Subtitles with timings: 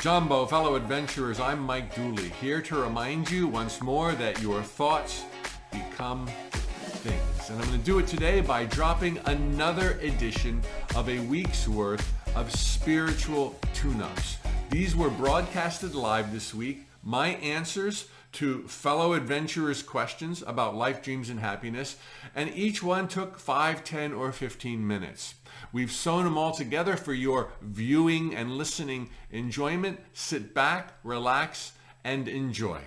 [0.00, 5.24] Jumbo, fellow adventurers, I'm Mike Dooley, here to remind you once more that your thoughts
[5.70, 7.50] become things.
[7.50, 10.62] And I'm going to do it today by dropping another edition
[10.96, 14.38] of a week's worth of spiritual tune ups.
[14.70, 16.86] These were broadcasted live this week.
[17.04, 21.96] My answers to fellow adventurers' questions about life, dreams, and happiness,
[22.34, 25.34] and each one took 5, 10, or 15 minutes.
[25.72, 30.00] We've sewn them all together for your viewing and listening enjoyment.
[30.12, 31.72] Sit back, relax,
[32.04, 32.80] and enjoy.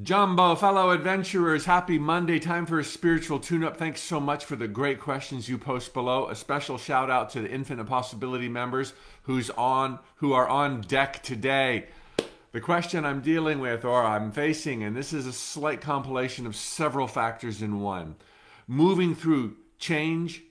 [0.00, 2.38] Jumbo, fellow adventurers, happy Monday.
[2.38, 3.76] Time for a spiritual tune up.
[3.76, 6.28] Thanks so much for the great questions you post below.
[6.28, 11.22] A special shout out to the Infinite Possibility members who's on who are on deck
[11.24, 11.86] today.
[12.50, 16.56] The question I'm dealing with or I'm facing, and this is a slight compilation of
[16.56, 18.16] several factors in one
[18.66, 20.42] moving through change,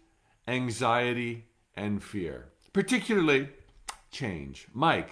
[0.48, 3.50] anxiety, and fear, particularly
[4.12, 4.68] change.
[4.74, 5.10] Mike,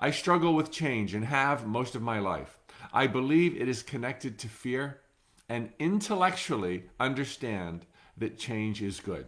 [0.00, 2.58] I struggle with change and have most of my life.
[2.92, 5.00] I believe it is connected to fear
[5.48, 9.26] and intellectually understand that change is good.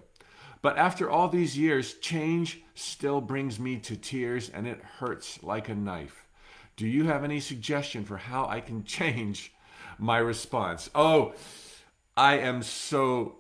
[0.61, 5.69] But after all these years, change still brings me to tears and it hurts like
[5.69, 6.26] a knife.
[6.77, 9.53] Do you have any suggestion for how I can change
[9.99, 10.91] my response?
[10.95, 11.35] Oh,
[12.17, 13.37] I am so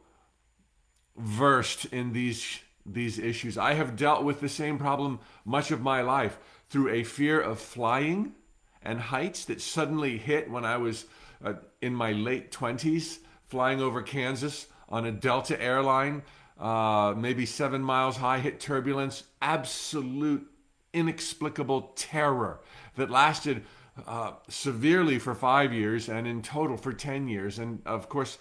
[1.16, 3.58] versed in these these issues.
[3.58, 7.58] I have dealt with the same problem much of my life through a fear of
[7.58, 8.32] flying
[8.80, 11.06] and heights that suddenly hit when I was
[11.44, 16.22] uh, in my late 20s flying over Kansas on a Delta airline,
[16.60, 20.48] uh, maybe seven miles high, hit turbulence, absolute
[20.92, 22.60] inexplicable terror
[22.96, 23.64] that lasted
[24.06, 27.58] uh, severely for five years and in total for 10 years.
[27.58, 28.38] And of course,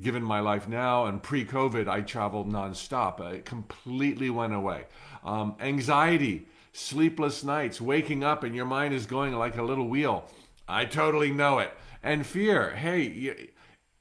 [0.00, 3.20] given my life now and pre COVID, I traveled nonstop.
[3.32, 4.84] It completely went away.
[5.24, 10.26] Um, anxiety, sleepless nights, waking up and your mind is going like a little wheel.
[10.68, 11.72] I totally know it.
[12.02, 12.70] And fear.
[12.70, 13.50] Hey,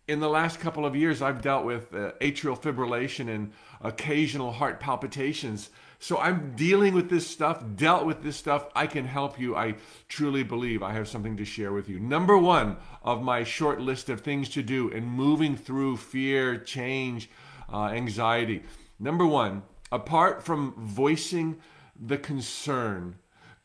[0.08, 3.52] in the last couple of years, I've dealt with uh, atrial fibrillation and
[3.82, 5.70] occasional heart palpitations.
[6.02, 8.68] So I'm dealing with this stuff, dealt with this stuff.
[8.74, 9.56] I can help you.
[9.56, 9.76] I
[10.08, 12.00] truly believe I have something to share with you.
[12.00, 17.30] Number one of my short list of things to do in moving through fear, change,
[17.72, 18.64] uh, anxiety.
[18.98, 21.58] Number one, apart from voicing
[22.00, 23.16] the concern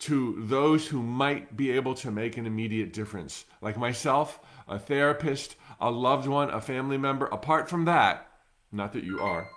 [0.00, 5.54] to those who might be able to make an immediate difference, like myself, a therapist,
[5.80, 7.26] a loved one, a family member.
[7.26, 8.26] Apart from that,
[8.72, 9.48] not that you are,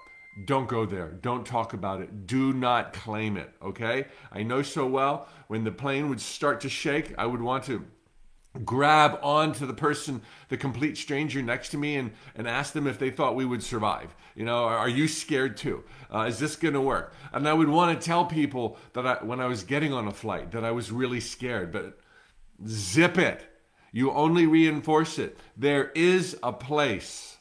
[0.46, 1.10] don't go there.
[1.22, 2.28] Don't talk about it.
[2.28, 4.06] Do not claim it, okay?
[4.32, 7.86] I know so well when the plane would start to shake, I would want to
[8.66, 13.00] grab onto the person, the complete stranger next to me, and, and ask them if
[13.00, 14.16] they thought we would survive.
[14.36, 15.84] You know, are you scared too?
[16.14, 17.14] Uh, is this going to work?
[17.34, 20.12] And I would want to tell people that I, when I was getting on a
[20.12, 22.00] flight that I was really scared, but
[22.66, 23.48] zip it.
[23.92, 25.38] You only reinforce it.
[25.56, 27.38] There is a place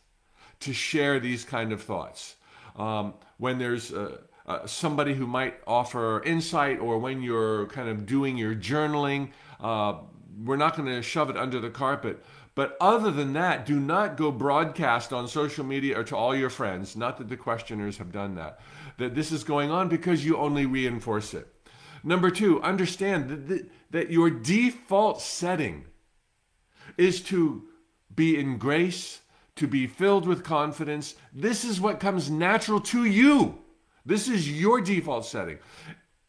[0.61, 2.36] to share these kind of thoughts.
[2.77, 8.07] Um, when there's uh, uh, somebody who might offer insight, or when you're kind of
[8.07, 9.95] doing your journaling, uh,
[10.45, 12.23] we're not going to shove it under the carpet.
[12.55, 16.49] But other than that, do not go broadcast on social media or to all your
[16.49, 18.61] friends, not that the questioners have done that,
[18.97, 21.47] that this is going on because you only reinforce it.
[22.03, 25.85] Number two, understand that, that, that your default setting
[26.97, 27.65] is to
[28.15, 29.21] be in grace,
[29.57, 31.15] to be filled with confidence.
[31.33, 33.59] This is what comes natural to you.
[34.05, 35.59] This is your default setting.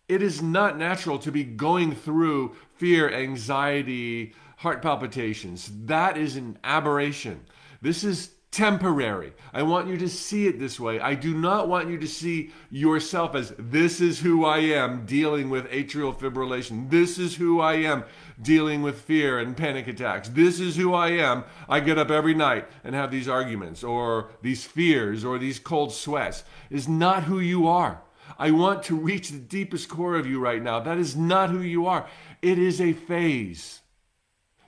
[0.07, 5.69] It is not natural to be going through fear, anxiety, heart palpitations.
[5.85, 7.45] That is an aberration.
[7.81, 9.33] This is temporary.
[9.53, 10.99] I want you to see it this way.
[10.99, 15.49] I do not want you to see yourself as this is who I am dealing
[15.49, 16.89] with atrial fibrillation.
[16.89, 18.03] This is who I am
[18.41, 20.29] dealing with fear and panic attacks.
[20.29, 21.43] This is who I am.
[21.67, 25.91] I get up every night and have these arguments or these fears or these cold
[25.93, 26.43] sweats.
[26.69, 28.01] Is not who you are.
[28.39, 30.79] I want to reach the deepest core of you right now.
[30.79, 32.07] That is not who you are.
[32.41, 33.81] It is a phase.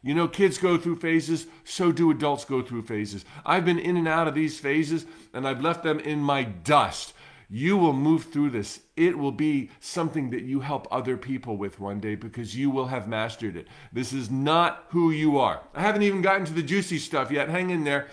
[0.02, 3.26] You know, kids go through phases, so do adults go through phases.
[3.46, 7.14] I've been in and out of these phases, and I've left them in my dust.
[7.50, 8.80] You will move through this.
[8.96, 12.88] It will be something that you help other people with one day because you will
[12.88, 13.68] have mastered it.
[13.92, 15.64] This is not who you are.
[15.74, 17.50] I haven't even gotten to the juicy stuff yet.
[17.50, 18.08] Hang in there.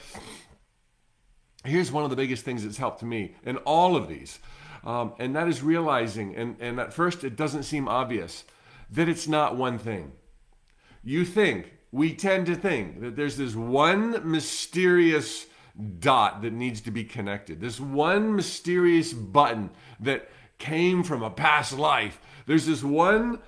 [1.65, 4.39] Here's one of the biggest things that's helped me in all of these,
[4.85, 8.45] um, and that is realizing, and, and at first it doesn't seem obvious,
[8.91, 10.13] that it's not one thing.
[11.03, 15.47] You think we tend to think that there's this one mysterious
[15.99, 19.71] dot that needs to be connected, this one mysterious button
[20.01, 20.29] that
[20.59, 22.21] came from a past life.
[22.47, 23.39] There's this one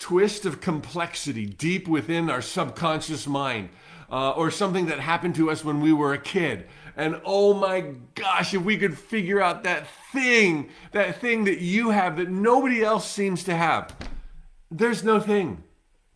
[0.00, 3.68] twist of complexity deep within our subconscious mind,
[4.10, 6.66] uh, or something that happened to us when we were a kid.
[6.96, 11.90] And oh my gosh, if we could figure out that thing, that thing that you
[11.90, 13.94] have that nobody else seems to have,
[14.68, 15.62] there's no thing.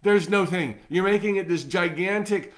[0.08, 0.78] There's no thing.
[0.88, 2.54] You're making it this gigantic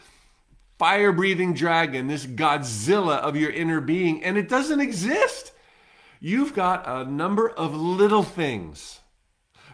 [0.78, 5.52] fire breathing dragon, this Godzilla of your inner being, and it doesn't exist.
[6.20, 9.00] You've got a number of little things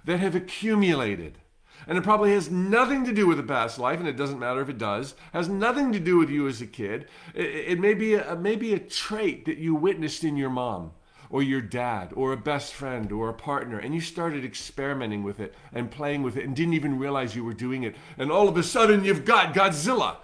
[0.05, 1.39] that have accumulated.
[1.87, 4.61] And it probably has nothing to do with a past life, and it doesn't matter
[4.63, 5.15] if it does.
[5.33, 7.07] Has nothing to do with you as a kid.
[7.35, 10.93] It, it may be a, maybe a trait that you witnessed in your mom
[11.31, 15.41] or your dad or a best friend or a partner and you started experimenting with
[15.41, 18.49] it and playing with it and didn't even realize you were doing it and all
[18.49, 20.17] of a sudden you've got Godzilla.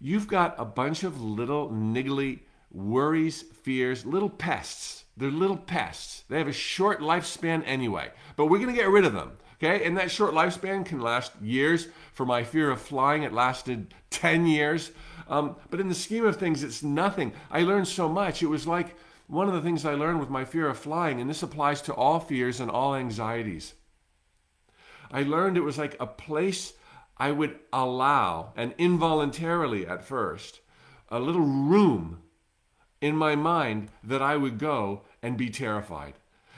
[0.00, 2.40] You've got a bunch of little niggly
[2.72, 5.04] worries, fears, little pests.
[5.16, 6.24] They're little pests.
[6.28, 9.32] They have a short lifespan anyway, but we're going to get rid of them.
[9.62, 11.86] Okay, and that short lifespan can last years.
[12.14, 14.90] For my fear of flying, it lasted 10 years.
[15.28, 17.32] Um, but in the scheme of things, it's nothing.
[17.48, 18.42] I learned so much.
[18.42, 18.96] It was like
[19.32, 21.94] one of the things I learned with my fear of flying, and this applies to
[21.94, 23.72] all fears and all anxieties.
[25.10, 26.74] I learned it was like a place
[27.16, 30.60] I would allow, and involuntarily at first,
[31.08, 32.18] a little room
[33.00, 36.12] in my mind that I would go and be terrified.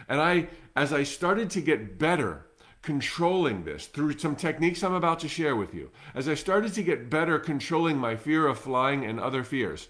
[0.08, 2.46] And I, as I started to get better
[2.82, 6.82] controlling this through some techniques I'm about to share with you, as I started to
[6.82, 9.86] get better controlling my fear of flying and other fears,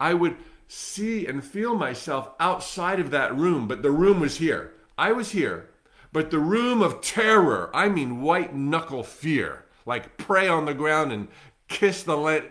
[0.00, 0.36] I would
[0.72, 4.72] see and feel myself outside of that room, but the room was here.
[4.96, 5.68] I was here,
[6.12, 11.10] but the room of terror, I mean white knuckle fear, like pray on the ground
[11.10, 11.26] and
[11.66, 12.46] kiss the, la-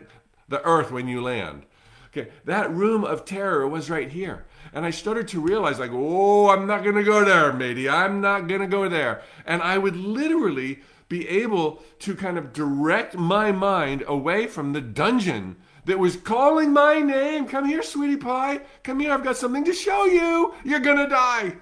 [0.50, 1.64] the earth when you land.
[2.08, 4.46] Okay, that room of terror was right here.
[4.74, 7.88] And I started to realize, like, oh, I'm not going to go there, matey.
[7.88, 9.22] I'm not going to go there.
[9.46, 14.82] And I would literally be able to kind of direct my mind away from the
[14.82, 17.48] dungeon that was calling my name.
[17.48, 18.62] Come here, sweetie pie.
[18.84, 19.12] Come here.
[19.12, 20.54] I've got something to show you.
[20.64, 21.58] You're going to die.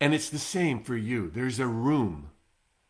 [0.00, 1.30] And it's the same for you.
[1.30, 2.30] There's a room.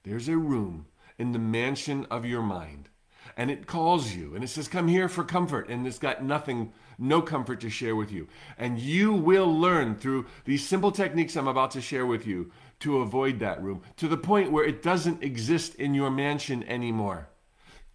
[0.05, 0.87] There's a room
[1.19, 2.89] in the mansion of your mind.
[3.37, 5.69] And it calls you and it says, Come here for comfort.
[5.69, 8.29] And it's got nothing, no comfort to share with you.
[8.59, 13.01] And you will learn through these simple techniques I'm about to share with you to
[13.01, 17.30] avoid that room to the point where it doesn't exist in your mansion anymore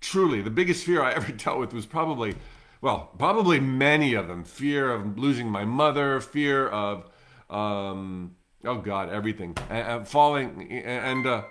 [0.01, 2.35] truly, the biggest fear I ever dealt with was probably,
[2.81, 4.43] well, probably many of them.
[4.43, 7.09] Fear of losing my mother, fear of,
[7.49, 9.55] um, oh God, everything.
[9.69, 11.43] And, falling and uh,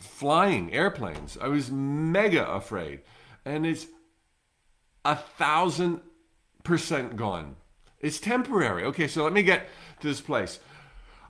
[0.00, 1.38] flying airplanes.
[1.40, 3.00] I was mega afraid.
[3.44, 3.86] And it's
[5.04, 6.00] a thousand
[6.64, 7.56] percent gone.
[8.00, 8.84] It's temporary.
[8.84, 9.68] Okay, so let me get
[10.00, 10.60] to this place.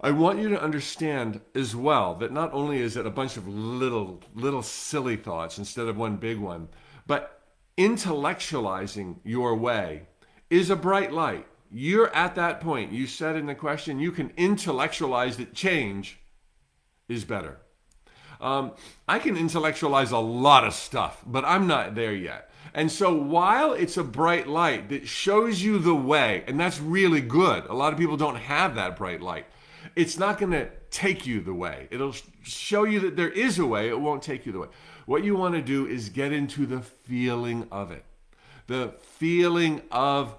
[0.00, 3.48] I want you to understand as well that not only is it a bunch of
[3.48, 6.68] little, little silly thoughts instead of one big one,
[7.06, 7.42] but
[7.76, 10.02] intellectualizing your way
[10.50, 11.46] is a bright light.
[11.70, 12.92] You're at that point.
[12.92, 16.20] You said in the question, you can intellectualize that change
[17.08, 17.58] is better.
[18.40, 18.72] Um,
[19.08, 22.50] I can intellectualize a lot of stuff, but I'm not there yet.
[22.72, 27.20] And so while it's a bright light that shows you the way, and that's really
[27.20, 29.46] good, a lot of people don't have that bright light
[29.96, 31.88] it's not going to take you the way.
[31.90, 34.68] It'll show you that there is a way, it won't take you the way.
[35.06, 38.04] What you want to do is get into the feeling of it.
[38.66, 40.34] The feeling of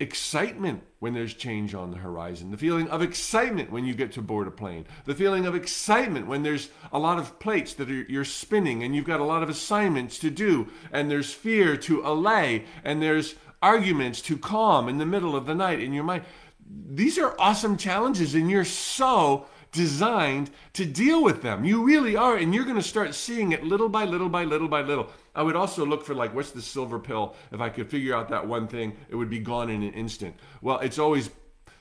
[0.00, 4.22] excitement when there's change on the horizon, the feeling of excitement when you get to
[4.22, 8.02] board a plane, the feeling of excitement when there's a lot of plates that are,
[8.02, 12.00] you're spinning and you've got a lot of assignments to do, and there's fear to
[12.02, 16.22] allay, and there's arguments to calm in the middle of the night in your mind
[16.70, 21.64] these are awesome challenges and you're so designed to deal with them.
[21.64, 22.36] You really are.
[22.36, 25.08] And you're going to start seeing it little by little by little by little.
[25.34, 27.34] I would also look for like, what's the silver pill?
[27.52, 30.36] If I could figure out that one thing, it would be gone in an instant.
[30.62, 31.30] Well, it's always,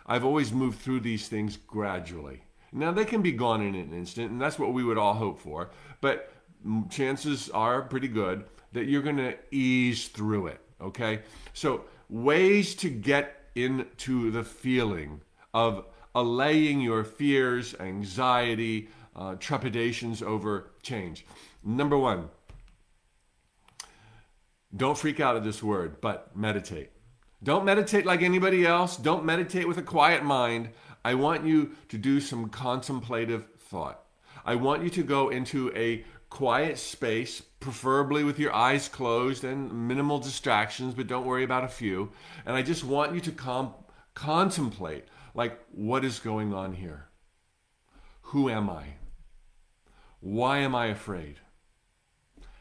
[0.05, 2.41] I've always moved through these things gradually.
[2.71, 5.39] Now they can be gone in an instant, and that's what we would all hope
[5.39, 5.71] for.
[6.01, 6.31] But
[6.89, 10.59] chances are pretty good that you're going to ease through it.
[10.81, 11.21] Okay.
[11.53, 15.21] So ways to get into the feeling
[15.53, 21.25] of allaying your fears, anxiety, uh, trepidations over change.
[21.63, 22.29] Number one,
[24.75, 26.91] don't freak out at this word, but meditate.
[27.43, 28.97] Don't meditate like anybody else.
[28.97, 30.69] Don't meditate with a quiet mind.
[31.05, 34.03] I want you to do some contemplative thought.
[34.45, 39.87] I want you to go into a quiet space, preferably with your eyes closed and
[39.87, 42.11] minimal distractions, but don't worry about a few.
[42.45, 43.73] And I just want you to com-
[44.13, 47.09] contemplate like what is going on here?
[48.21, 48.95] Who am I?
[50.19, 51.37] Why am I afraid?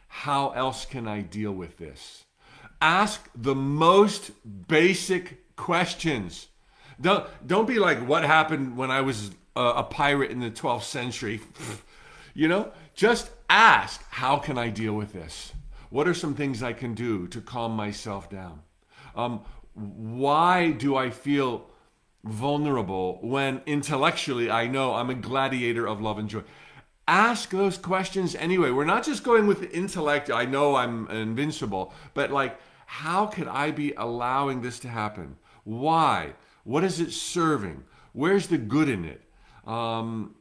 [0.08, 2.24] How else can I deal with this?
[2.80, 4.30] Ask the most
[4.68, 6.48] basic questions.
[7.00, 10.84] Don't, don't be like, what happened when I was a, a pirate in the 12th
[10.84, 11.40] century?
[12.34, 15.52] you know, just ask, how can I deal with this?
[15.90, 18.62] What are some things I can do to calm myself down?
[19.14, 19.42] Um,
[19.74, 21.68] why do I feel
[22.24, 26.42] vulnerable when intellectually I know I'm a gladiator of love and joy?
[27.08, 28.70] Ask those questions anyway.
[28.70, 33.48] We're not just going with the intellect, I know I'm invincible, but like, how could
[33.48, 35.36] I be allowing this to happen?
[35.64, 36.34] Why?
[36.64, 37.84] What is it serving?
[38.12, 39.22] Where's the good in it?
[39.66, 40.35] Um,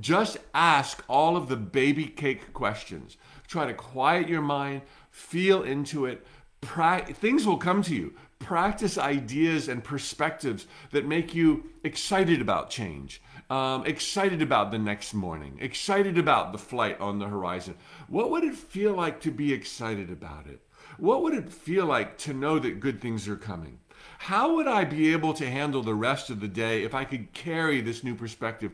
[0.00, 3.16] just ask all of the baby cake questions.
[3.46, 6.26] Try to quiet your mind, feel into it.
[6.60, 8.14] Pra- things will come to you.
[8.38, 15.14] Practice ideas and perspectives that make you excited about change, um, excited about the next
[15.14, 17.76] morning, excited about the flight on the horizon.
[18.08, 20.60] What would it feel like to be excited about it?
[20.98, 23.78] What would it feel like to know that good things are coming?
[24.18, 27.32] How would I be able to handle the rest of the day if I could
[27.32, 28.72] carry this new perspective?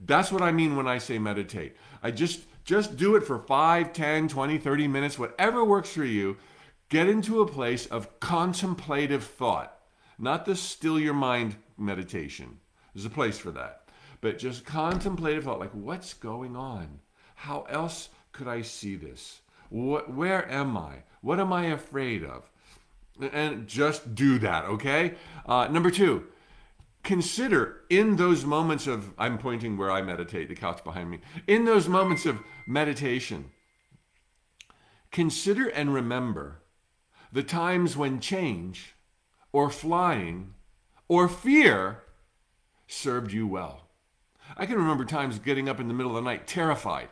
[0.00, 1.76] That's what I mean when I say meditate.
[2.02, 6.36] I just just do it for 5, 10, 20, 30 minutes, whatever works for you.
[6.90, 9.78] Get into a place of contemplative thought,
[10.18, 12.58] not the still your mind meditation.
[12.94, 13.88] There's a place for that.
[14.20, 17.00] But just contemplative thought like what's going on?
[17.36, 19.40] How else could I see this?
[19.70, 21.04] What, where am I?
[21.20, 22.50] What am I afraid of?
[23.32, 25.14] And just do that, okay?
[25.46, 26.26] Uh, number two,
[27.02, 31.64] consider in those moments of, I'm pointing where I meditate, the couch behind me, in
[31.64, 33.50] those moments of meditation,
[35.10, 36.62] consider and remember
[37.32, 38.94] the times when change
[39.52, 40.54] or flying
[41.08, 42.02] or fear
[42.86, 43.88] served you well.
[44.56, 47.08] I can remember times getting up in the middle of the night terrified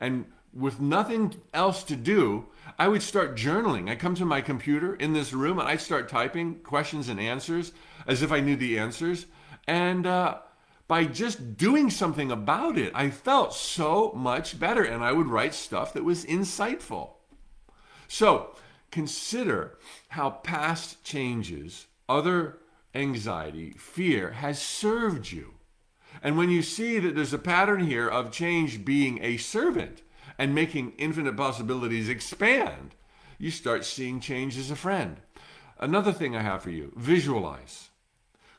[0.00, 2.46] and with nothing else to do,
[2.78, 3.88] I would start journaling.
[3.88, 7.72] I come to my computer in this room and I start typing questions and answers
[8.06, 9.26] as if I knew the answers.
[9.66, 10.38] And uh,
[10.88, 14.82] by just doing something about it, I felt so much better.
[14.82, 17.12] And I would write stuff that was insightful.
[18.08, 18.56] So
[18.90, 19.78] consider
[20.08, 22.58] how past changes, other
[22.92, 25.54] anxiety, fear has served you.
[26.22, 30.02] And when you see that there's a pattern here of change being a servant,
[30.40, 32.94] and making infinite possibilities expand,
[33.36, 35.18] you start seeing change as a friend.
[35.78, 37.90] Another thing I have for you visualize.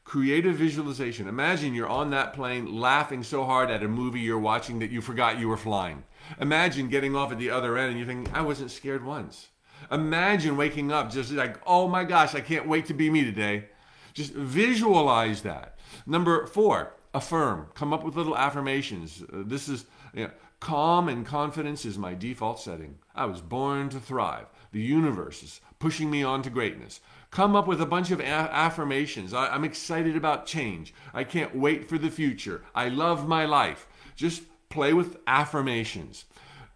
[0.03, 1.27] Creative visualization.
[1.27, 5.01] Imagine you're on that plane laughing so hard at a movie you're watching that you
[5.01, 6.03] forgot you were flying.
[6.39, 9.47] Imagine getting off at the other end and you think, I wasn't scared once.
[9.89, 13.69] Imagine waking up just like, oh my gosh, I can't wait to be me today.
[14.13, 15.79] Just visualize that.
[16.05, 17.69] Number four, affirm.
[17.73, 19.23] Come up with little affirmations.
[19.23, 20.31] Uh, this is you know,
[20.61, 22.99] Calm and confidence is my default setting.
[23.15, 24.45] I was born to thrive.
[24.71, 27.01] The universe is pushing me on to greatness.
[27.31, 29.33] Come up with a bunch of a- affirmations.
[29.33, 30.93] I- I'm excited about change.
[31.15, 32.63] I can't wait for the future.
[32.75, 33.87] I love my life.
[34.15, 36.25] Just play with affirmations.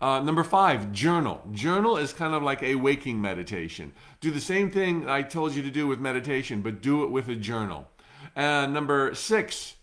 [0.02, 1.48] Uh, number five, journal.
[1.52, 3.94] Journal is kind of like a waking meditation.
[4.20, 7.30] Do the same thing I told you to do with meditation, but do it with
[7.30, 7.88] a journal.
[8.36, 9.76] And number six,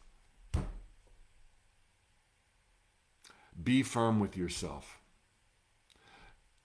[3.63, 4.99] Be firm with yourself.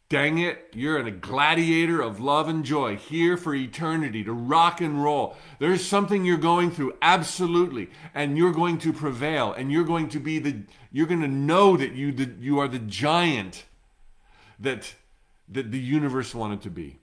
[0.10, 5.04] Dang it, you're a gladiator of love and joy, here for eternity, to rock and
[5.04, 5.36] roll.
[5.60, 10.20] There's something you're going through, absolutely, and you're going to prevail, and you're going to
[10.22, 10.62] be the,
[10.94, 13.66] you're going to know that you, the, you are the giant
[14.60, 14.96] that,
[15.50, 17.00] that the universe wanted to be.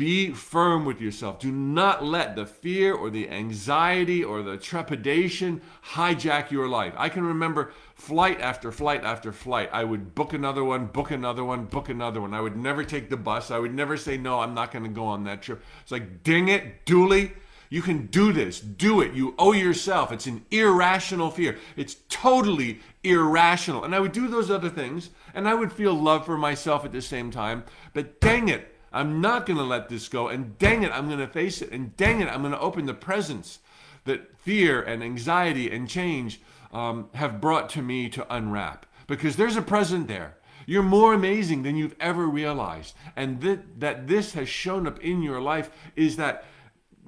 [0.00, 1.40] Be firm with yourself.
[1.40, 5.60] Do not let the fear or the anxiety or the trepidation
[5.92, 6.94] hijack your life.
[6.96, 9.68] I can remember flight after flight after flight.
[9.74, 12.32] I would book another one, book another one, book another one.
[12.32, 13.50] I would never take the bus.
[13.50, 15.62] I would never say, no, I'm not going to go on that trip.
[15.82, 17.32] It's like, ding it, Dooley.
[17.68, 18.58] You can do this.
[18.58, 19.12] Do it.
[19.12, 20.12] You owe yourself.
[20.12, 21.58] It's an irrational fear.
[21.76, 23.84] It's totally irrational.
[23.84, 26.92] And I would do those other things and I would feel love for myself at
[26.92, 27.64] the same time.
[27.92, 30.28] But dang it, I'm not going to let this go.
[30.28, 31.70] And dang it, I'm going to face it.
[31.70, 33.60] And dang it, I'm going to open the presents
[34.04, 36.40] that fear and anxiety and change
[36.72, 38.86] um, have brought to me to unwrap.
[39.06, 40.36] Because there's a present there.
[40.66, 42.94] You're more amazing than you've ever realized.
[43.16, 46.44] And th- that this has shown up in your life is that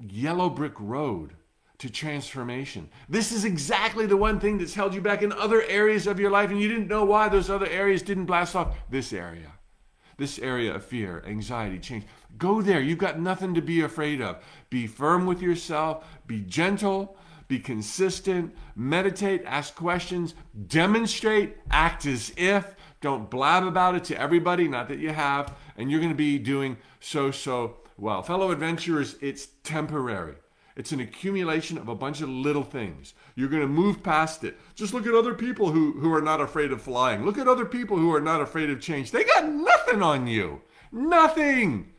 [0.01, 1.33] yellow brick road
[1.79, 2.89] to transformation.
[3.09, 6.31] This is exactly the one thing that's held you back in other areas of your
[6.31, 8.75] life, and you didn't know why those other areas didn't blast off.
[8.89, 9.52] This area
[10.17, 12.05] this area of fear, anxiety, change.
[12.37, 12.81] Go there.
[12.81, 14.43] You've got nothing to be afraid of.
[14.69, 17.17] Be firm with yourself, be gentle,
[17.47, 20.33] be consistent, meditate, ask questions,
[20.67, 22.75] demonstrate, act as if.
[23.01, 26.39] Don't blab about it to everybody, not that you have, and you're going to be
[26.39, 28.23] doing so, so well.
[28.23, 30.35] Fellow adventurers, it's temporary.
[30.75, 33.13] It's an accumulation of a bunch of little things.
[33.35, 34.57] You're going to move past it.
[34.73, 37.23] Just look at other people who, who are not afraid of flying.
[37.23, 39.11] Look at other people who are not afraid of change.
[39.11, 40.61] They got nothing on you.
[40.91, 41.91] Nothing.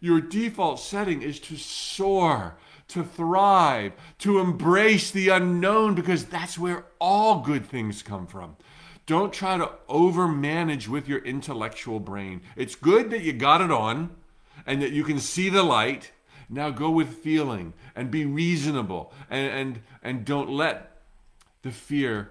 [0.00, 2.56] Your default setting is to soar,
[2.88, 8.56] to thrive, to embrace the unknown because that's where all good things come from.
[9.06, 12.42] Don't try to overmanage with your intellectual brain.
[12.56, 14.10] It's good that you got it on
[14.66, 16.12] and that you can see the light
[16.48, 21.02] now go with feeling and be reasonable and, and, and don't let
[21.62, 22.30] the fear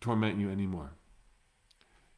[0.00, 0.92] torment you anymore.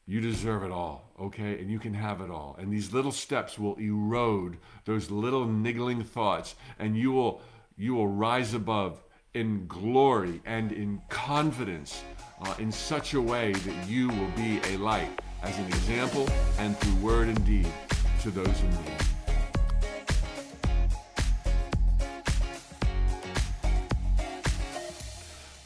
[0.05, 1.59] You deserve it all, okay?
[1.59, 2.55] And you can have it all.
[2.59, 7.41] And these little steps will erode those little niggling thoughts, and you will
[7.77, 9.01] you will rise above
[9.35, 12.03] in glory and in confidence
[12.41, 15.11] uh, in such a way that you will be a light
[15.43, 17.71] as an example and through word and deed
[18.21, 19.08] to those in need.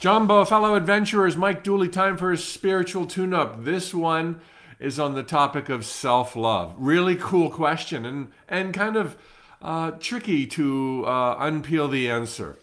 [0.03, 3.63] Jumbo, fellow adventurers, Mike Dooley, time for his spiritual tune up.
[3.63, 4.41] This one
[4.77, 6.75] is on the topic of self love.
[6.77, 9.15] Really cool question and, and kind of
[9.61, 12.59] uh, tricky to uh, unpeel the answer.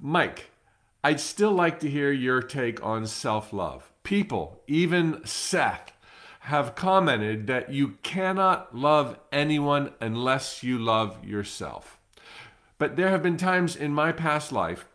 [0.00, 0.48] Mike,
[1.04, 3.92] I'd still like to hear your take on self love.
[4.02, 5.92] People, even Seth,
[6.44, 11.98] have commented that you cannot love anyone unless you love yourself.
[12.78, 14.86] But there have been times in my past life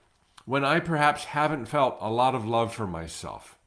[0.46, 3.58] when I perhaps haven't felt a lot of love for myself.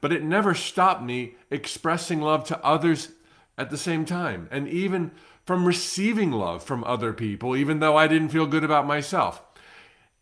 [0.00, 3.10] But it never stopped me expressing love to others
[3.56, 5.10] at the same time, and even
[5.44, 9.42] from receiving love from other people, even though I didn't feel good about myself.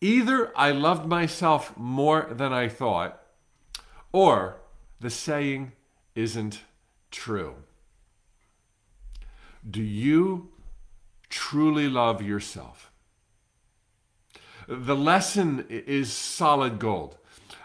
[0.01, 3.21] Either I loved myself more than I thought,
[4.13, 4.57] or
[5.01, 5.73] the saying
[6.15, 6.63] isn't
[7.11, 7.57] true.
[9.69, 10.52] Do you
[11.29, 12.86] truly love yourself?
[14.69, 17.17] The lesson is solid gold.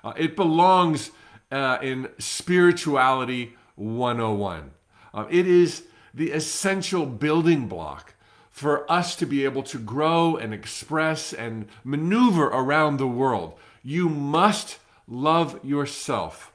[0.04, 1.12] Uh, it belongs
[1.52, 4.72] uh, in Spirituality 101.
[5.14, 5.84] Uh, it is
[6.14, 8.14] the essential building block
[8.52, 13.58] for us to be able to grow and express and maneuver around the world.
[13.82, 16.54] You must love yourself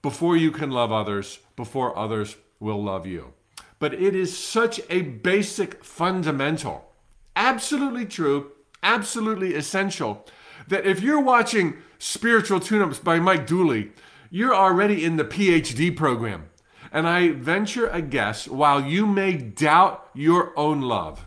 [0.00, 3.32] before you can love others, before others will love you.
[3.80, 6.92] But it is such a basic fundamental,
[7.34, 10.26] absolutely true absolutely essential
[10.68, 13.92] that if you're watching Spiritual Tune Ups by Mike Dooley,
[14.30, 16.50] you're already in the PhD program.
[16.92, 21.26] And I venture a guess while you may doubt your own love,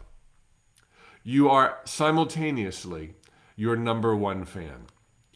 [1.24, 3.16] you are simultaneously
[3.56, 4.88] your number one fan.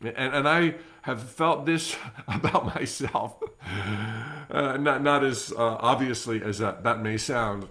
[0.02, 1.96] And, and I have felt this
[2.28, 3.38] about myself,
[4.50, 7.68] uh, not, not as uh, obviously as that, that may sound.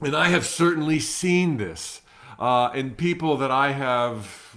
[0.00, 2.02] And I have certainly seen this
[2.38, 4.56] uh, and people that I have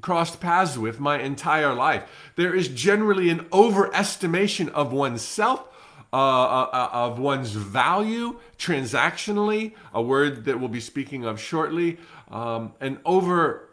[0.00, 2.04] crossed paths with my entire life.
[2.36, 5.64] There is generally an overestimation of oneself.
[6.12, 11.98] Uh, uh, uh, of one's value transactionally, a word that we'll be speaking of shortly,
[12.30, 13.68] um, and over,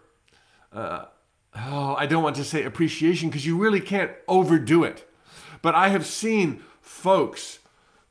[0.73, 1.05] uh,
[1.55, 5.09] oh, I don't want to say appreciation because you really can't overdo it.
[5.61, 7.59] But I have seen folks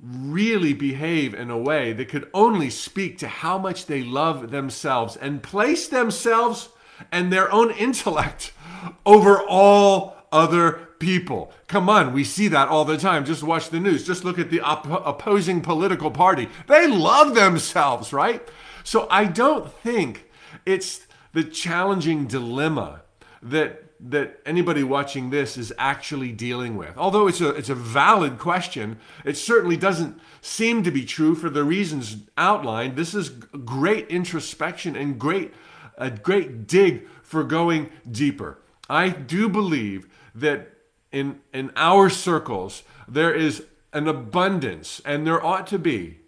[0.03, 5.17] really behave in a way that could only speak to how much they love themselves
[5.17, 6.69] and place themselves
[7.13, 8.53] and their own intellect
[9.07, 11.53] over all other people.
[11.69, 13.25] Come on, we see that all the time.
[13.25, 14.07] Just watch the news.
[14.07, 16.49] Just look at the op- opposing political party.
[16.67, 18.47] They love themselves, right?
[18.85, 20.29] So I don't think
[20.67, 23.03] it's the challenging dilemma
[23.43, 26.97] that that anybody watching this is actually dealing with.
[26.97, 31.49] Although it's a, it's a valid question, it certainly doesn't seem to be true for
[31.49, 32.97] the reasons outlined.
[32.97, 35.55] This is great introspection and great,
[35.97, 38.59] a great dig for going deeper.
[38.91, 40.73] I do believe that
[41.13, 46.22] in, in our circles, there is an abundance, and there ought to be,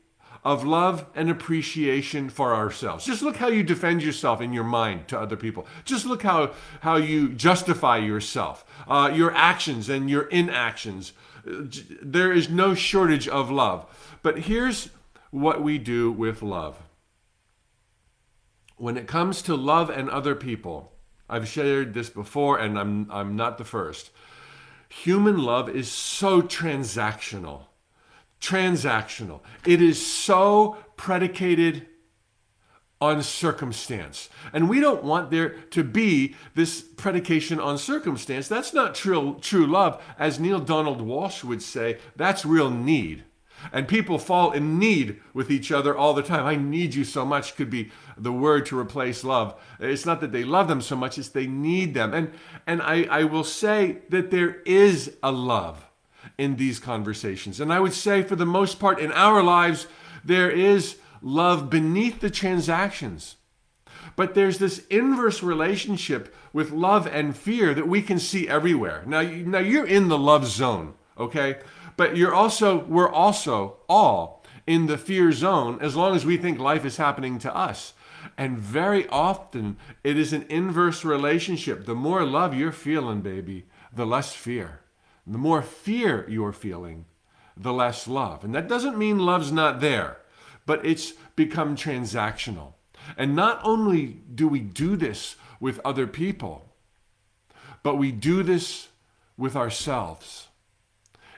[0.44, 3.06] of love and appreciation for ourselves.
[3.06, 5.66] Just look how you defend yourself in your mind to other people.
[5.84, 11.12] Just look how, how you justify yourself, uh, your actions and your inactions.
[11.44, 14.16] There is no shortage of love.
[14.22, 14.90] But here's
[15.30, 16.78] what we do with love.
[18.76, 20.92] When it comes to love and other people,
[21.28, 24.10] I've shared this before and I'm, I'm not the first.
[24.90, 27.62] Human love is so transactional
[28.44, 29.40] transactional.
[29.64, 31.86] It is so predicated
[33.00, 34.28] on circumstance.
[34.52, 38.48] And we don't want there to be this predication on circumstance.
[38.48, 40.02] That's not true, true love.
[40.18, 43.24] As Neale Donald Walsch would say, that's real need.
[43.72, 46.44] And people fall in need with each other all the time.
[46.44, 49.58] I need you so much could be the word to replace love.
[49.80, 52.12] It's not that they love them so much, it's they need them.
[52.12, 52.32] And,
[52.66, 55.83] and I, I will say that there is a love
[56.38, 57.60] in these conversations.
[57.60, 59.86] And I would say, for the most part, in our lives,
[60.24, 63.36] there is love beneath the transactions.
[64.16, 69.02] But there's this inverse relationship with love and fear that we can see everywhere.
[69.06, 71.58] Now, now you're in the love zone, okay?
[71.96, 76.58] But you're also, we're also all in the fear zone as long as we think
[76.58, 77.94] life is happening to us.
[78.38, 81.84] And very often it is an inverse relationship.
[81.84, 84.80] The more love you're feeling, baby, the less fear.
[85.26, 87.06] The more fear you're feeling,
[87.56, 88.44] the less love.
[88.44, 90.18] And that doesn't mean love's not there
[90.66, 92.72] but it's become transactional.
[93.16, 96.72] And not only do we do this with other people,
[97.82, 98.88] but we do this
[99.36, 100.48] with ourselves.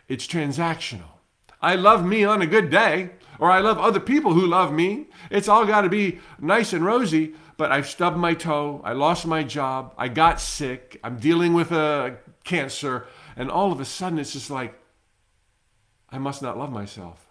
[0.09, 1.18] It's transactional.
[1.61, 5.07] I love me on a good day, or I love other people who love me.
[5.31, 9.27] It's all got to be nice and rosy, but I've stubbed my toe, I lost
[9.27, 14.18] my job, I got sick, I'm dealing with a cancer, and all of a sudden
[14.18, 14.79] it's just like,
[16.11, 17.27] I must not love myself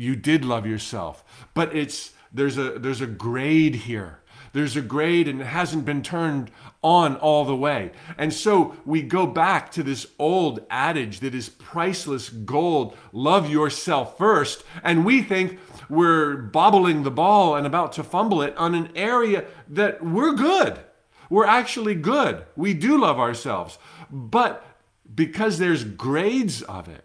[0.00, 1.22] you did love yourself.
[1.52, 4.20] But it's there's a there's a grade here.
[4.52, 6.50] There's a grade and it hasn't been turned
[6.82, 7.92] on all the way.
[8.18, 14.18] And so we go back to this old adage that is priceless gold love yourself
[14.18, 14.64] first.
[14.82, 19.44] And we think we're bobbling the ball and about to fumble it on an area
[19.68, 20.80] that we're good.
[21.28, 22.44] We're actually good.
[22.56, 23.78] We do love ourselves.
[24.10, 24.64] But
[25.14, 27.04] because there's grades of it,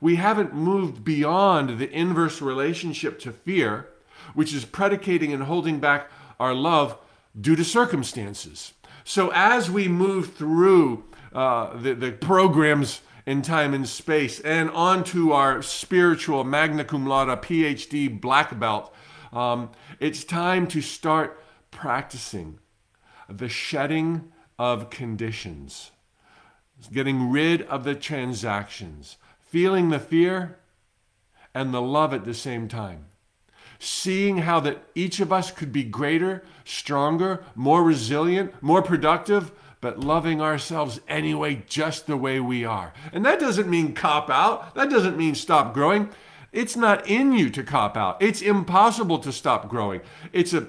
[0.00, 3.88] we haven't moved beyond the inverse relationship to fear,
[4.34, 6.10] which is predicating and holding back
[6.40, 6.98] our love
[7.40, 8.72] due to circumstances.
[9.04, 15.30] So as we move through uh, the, the programs in time and space and onto
[15.30, 18.92] our spiritual magna cum laude PhD black belt,
[19.32, 22.58] um, it's time to start practicing
[23.28, 25.91] the shedding of conditions,
[26.88, 30.58] getting rid of the transactions, feeling the fear
[31.54, 33.06] and the love at the same time.
[33.78, 39.98] Seeing how that each of us could be greater, stronger, more resilient, more productive, but
[39.98, 42.92] loving ourselves anyway, just the way we are.
[43.12, 44.74] And that doesn't mean cop out.
[44.76, 46.10] That doesn't mean stop growing.
[46.52, 48.22] It's not in you to cop out.
[48.22, 50.02] It's impossible to stop growing.
[50.32, 50.68] It's a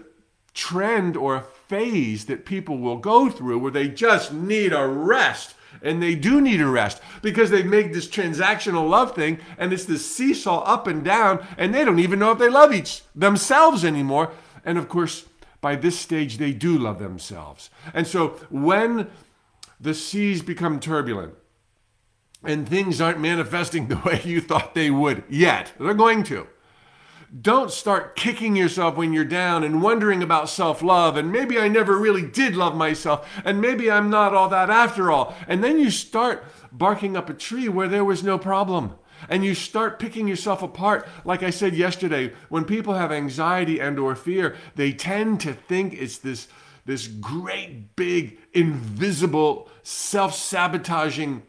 [0.54, 5.56] trend or a phase that people will go through where they just need a rest
[5.82, 9.86] and they do need a rest because they make this transactional love thing and it's
[9.86, 13.84] this seesaw up and down and they don't even know if they love each themselves
[13.84, 14.32] anymore.
[14.66, 15.26] And of course,
[15.62, 17.70] by this stage, they do love themselves.
[17.94, 19.10] And so when
[19.80, 21.36] the seas become turbulent
[22.44, 26.48] and things aren't manifesting the way you thought they would yet, they're going to.
[27.41, 31.17] Don't start kicking yourself when you're down and wondering about self love.
[31.17, 33.28] And maybe I never really did love myself.
[33.43, 35.36] And maybe I'm not all that after all.
[35.48, 38.96] And then you start barking up a tree where there was no problem.
[39.30, 41.08] And you start picking yourself apart.
[41.26, 45.93] Like I said yesterday, when people have anxiety and or fear, they tend to think
[45.93, 46.48] it's this,
[46.86, 51.43] this great, big, invisible, self-sabotaging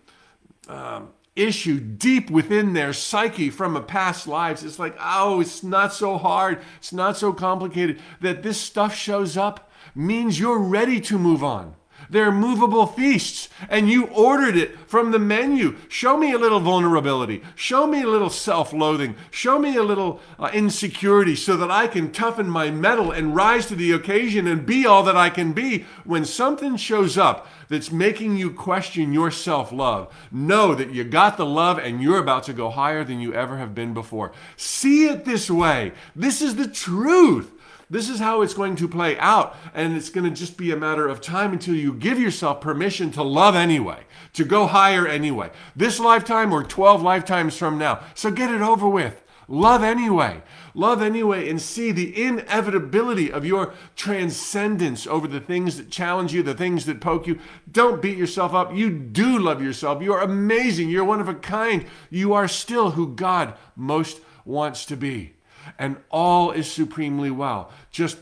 [0.68, 4.62] um, issue deep within their psyche from a past lives.
[4.62, 8.00] It's like, oh, it's not so hard, it's not so complicated.
[8.20, 11.74] That this stuff shows up means you're ready to move on.
[12.10, 15.76] They're movable feasts, and you ordered it from the menu.
[15.88, 17.42] Show me a little vulnerability.
[17.54, 19.16] Show me a little self loathing.
[19.30, 23.66] Show me a little uh, insecurity so that I can toughen my mettle and rise
[23.66, 25.84] to the occasion and be all that I can be.
[26.04, 31.36] When something shows up that's making you question your self love, know that you got
[31.36, 34.32] the love and you're about to go higher than you ever have been before.
[34.56, 35.92] See it this way.
[36.14, 37.50] This is the truth.
[37.94, 39.54] This is how it's going to play out.
[39.72, 43.12] And it's going to just be a matter of time until you give yourself permission
[43.12, 44.00] to love anyway,
[44.32, 45.52] to go higher anyway.
[45.76, 48.00] This lifetime or 12 lifetimes from now.
[48.16, 49.22] So get it over with.
[49.46, 50.42] Love anyway.
[50.74, 56.42] Love anyway and see the inevitability of your transcendence over the things that challenge you,
[56.42, 57.38] the things that poke you.
[57.70, 58.74] Don't beat yourself up.
[58.74, 60.02] You do love yourself.
[60.02, 60.88] You're amazing.
[60.90, 61.86] You're one of a kind.
[62.10, 65.33] You are still who God most wants to be
[65.78, 67.70] and all is supremely well.
[67.90, 68.18] Just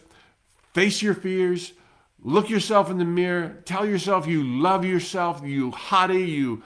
[0.75, 1.73] face your fears,
[2.23, 6.63] look yourself in the mirror, tell yourself you love yourself, you hottie, you.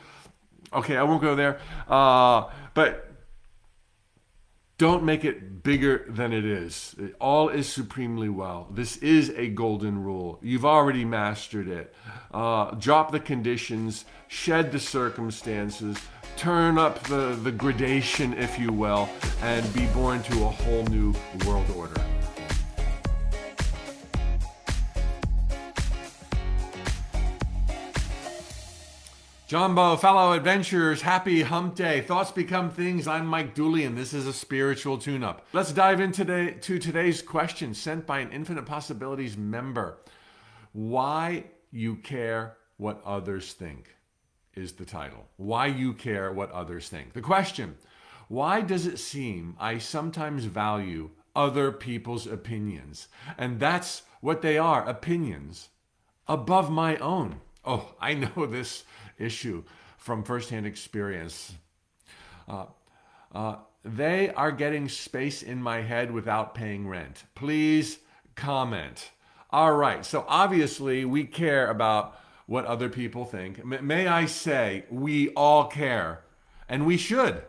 [0.72, 1.60] Okay, I won't go there.
[1.88, 2.44] Uh,
[2.74, 3.02] but
[4.78, 6.94] Don't make it bigger than it is.
[7.18, 8.68] All is supremely well.
[8.70, 10.38] This is a golden rule.
[10.42, 11.94] You've already mastered it.
[12.30, 15.96] Uh, drop the conditions, shed the circumstances,
[16.36, 19.08] turn up the, the gradation, if you will,
[19.42, 21.14] and be born to a whole new
[21.46, 22.00] world order.
[29.46, 32.00] Jumbo, fellow adventurers, happy hump day.
[32.00, 33.06] Thoughts become things.
[33.06, 35.46] I'm Mike Dooley, and this is a spiritual tune up.
[35.52, 39.98] Let's dive into today, to today's question sent by an Infinite Possibilities member.
[40.72, 43.95] Why you care what others think
[44.56, 45.26] is the title.
[45.36, 47.12] Why you care what others think.
[47.12, 47.76] The question
[48.28, 53.08] Why does it seem I sometimes value other people's opinions?
[53.38, 55.68] And that's what they are opinions
[56.26, 57.40] above my own.
[57.64, 58.84] Oh, I know this
[59.18, 59.64] issue
[59.98, 61.54] from firsthand experience.
[62.48, 62.66] Uh,
[63.32, 67.24] uh, they are getting space in my head without paying rent.
[67.34, 67.98] Please
[68.34, 69.10] comment.
[69.50, 73.64] All right, so obviously we care about what other people think.
[73.64, 76.22] May I say, we all care,
[76.68, 77.42] and we should,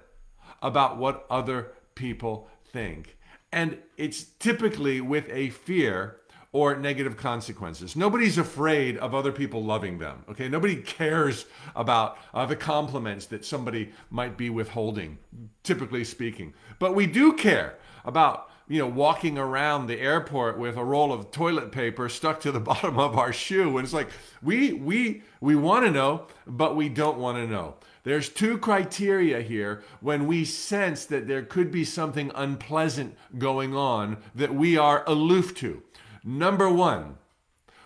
[0.61, 3.17] about what other people think.
[3.51, 6.17] And it's typically with a fear
[6.51, 7.95] or negative consequences.
[7.95, 10.23] Nobody's afraid of other people loving them.
[10.29, 15.19] Okay, nobody cares about uh, the compliments that somebody might be withholding,
[15.63, 16.53] typically speaking.
[16.79, 21.31] But we do care about you know walking around the airport with a roll of
[21.31, 24.09] toilet paper stuck to the bottom of our shoe and it's like
[24.41, 29.41] we we we want to know but we don't want to know there's two criteria
[29.41, 35.03] here when we sense that there could be something unpleasant going on that we are
[35.07, 35.83] aloof to
[36.27, 37.19] Number one,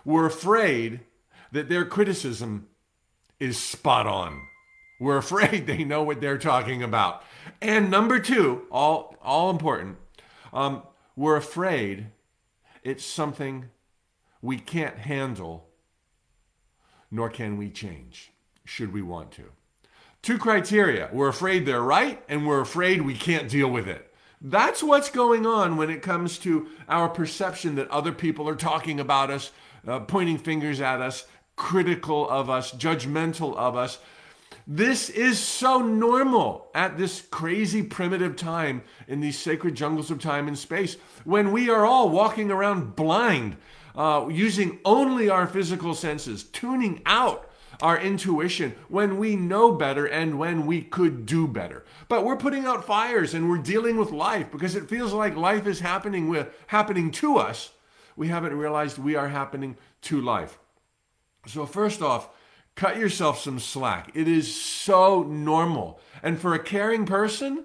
[0.04, 1.02] we're afraid
[1.52, 2.66] that their criticism
[3.38, 4.40] is spot on.
[4.98, 7.22] We're afraid they know what they're talking about.
[7.60, 9.98] And number two, all, all important,
[10.52, 10.82] um,
[11.16, 12.06] we're afraid
[12.82, 13.70] it's something
[14.40, 15.68] we can't handle,
[17.10, 18.32] nor can we change,
[18.64, 19.44] should we want to.
[20.22, 24.12] Two criteria we're afraid they're right, and we're afraid we can't deal with it.
[24.40, 28.98] That's what's going on when it comes to our perception that other people are talking
[28.98, 29.52] about us,
[29.86, 33.98] uh, pointing fingers at us, critical of us, judgmental of us.
[34.66, 40.46] This is so normal at this crazy primitive time in these sacred jungles of time
[40.46, 43.56] and space when we are all walking around blind,
[43.96, 50.38] uh, using only our physical senses, tuning out our intuition when we know better and
[50.38, 51.84] when we could do better.
[52.08, 55.66] But we're putting out fires and we're dealing with life because it feels like life
[55.66, 57.70] is happening with happening to us.
[58.14, 60.58] We haven't realized we are happening to life.
[61.46, 62.28] So first off,
[62.74, 64.10] cut yourself some slack.
[64.14, 66.00] It is so normal.
[66.22, 67.64] And for a caring person,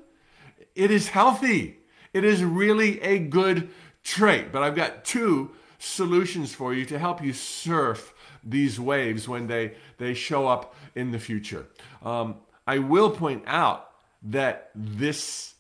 [0.75, 1.79] it is healthy.
[2.13, 3.69] It is really a good
[4.03, 4.51] trait.
[4.51, 9.73] But I've got two solutions for you to help you surf these waves when they,
[9.97, 11.67] they show up in the future.
[12.03, 13.89] Um, I will point out
[14.23, 15.55] that this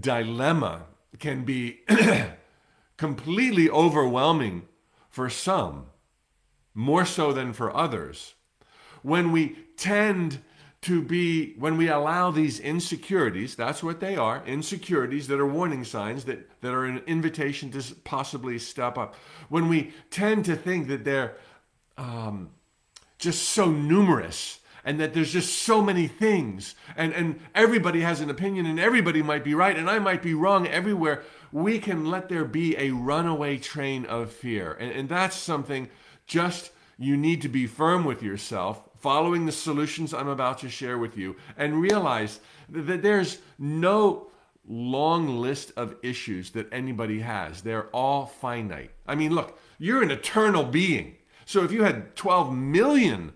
[0.00, 0.82] dilemma
[1.18, 1.80] can be
[2.96, 4.66] completely overwhelming
[5.08, 5.86] for some,
[6.74, 8.34] more so than for others.
[9.04, 10.40] When we tend
[10.80, 15.84] to be, when we allow these insecurities, that's what they are insecurities that are warning
[15.84, 19.14] signs, that, that are an invitation to possibly step up.
[19.50, 21.36] When we tend to think that they're
[21.98, 22.48] um,
[23.18, 28.30] just so numerous and that there's just so many things and, and everybody has an
[28.30, 32.30] opinion and everybody might be right and I might be wrong everywhere, we can let
[32.30, 34.72] there be a runaway train of fear.
[34.72, 35.90] And, and that's something
[36.26, 40.96] just you need to be firm with yourself, following the solutions I'm about to share
[40.96, 42.40] with you, and realize
[42.70, 44.28] that there's no
[44.66, 47.60] long list of issues that anybody has.
[47.60, 48.92] They're all finite.
[49.06, 51.16] I mean, look, you're an eternal being.
[51.44, 53.34] So if you had 12 million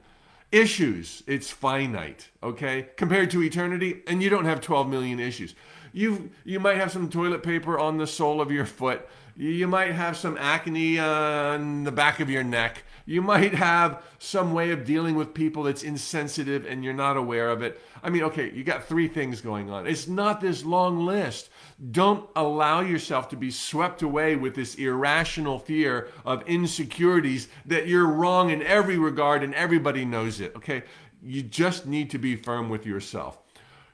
[0.51, 2.89] issues, it's finite, okay?
[2.97, 5.55] Compared to eternity, and you don't have 12 million issues.
[5.93, 9.07] You you might have some toilet paper on the sole of your foot.
[9.37, 12.85] You might have some acne uh, on the back of your neck.
[13.09, 17.49] You might have some way of dealing with people that's insensitive and you're not aware
[17.49, 17.81] of it.
[18.03, 19.87] I mean, okay, you got three things going on.
[19.87, 21.49] It's not this long list.
[21.91, 28.07] Don't allow yourself to be swept away with this irrational fear of insecurities that you're
[28.07, 30.55] wrong in every regard and everybody knows it.
[30.55, 30.83] Okay?
[31.23, 33.39] You just need to be firm with yourself.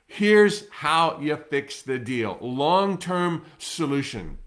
[0.08, 4.38] Here's how you fix the deal long term solution.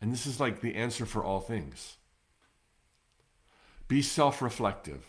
[0.00, 1.96] And this is like the answer for all things.
[3.90, 5.04] Be self reflective.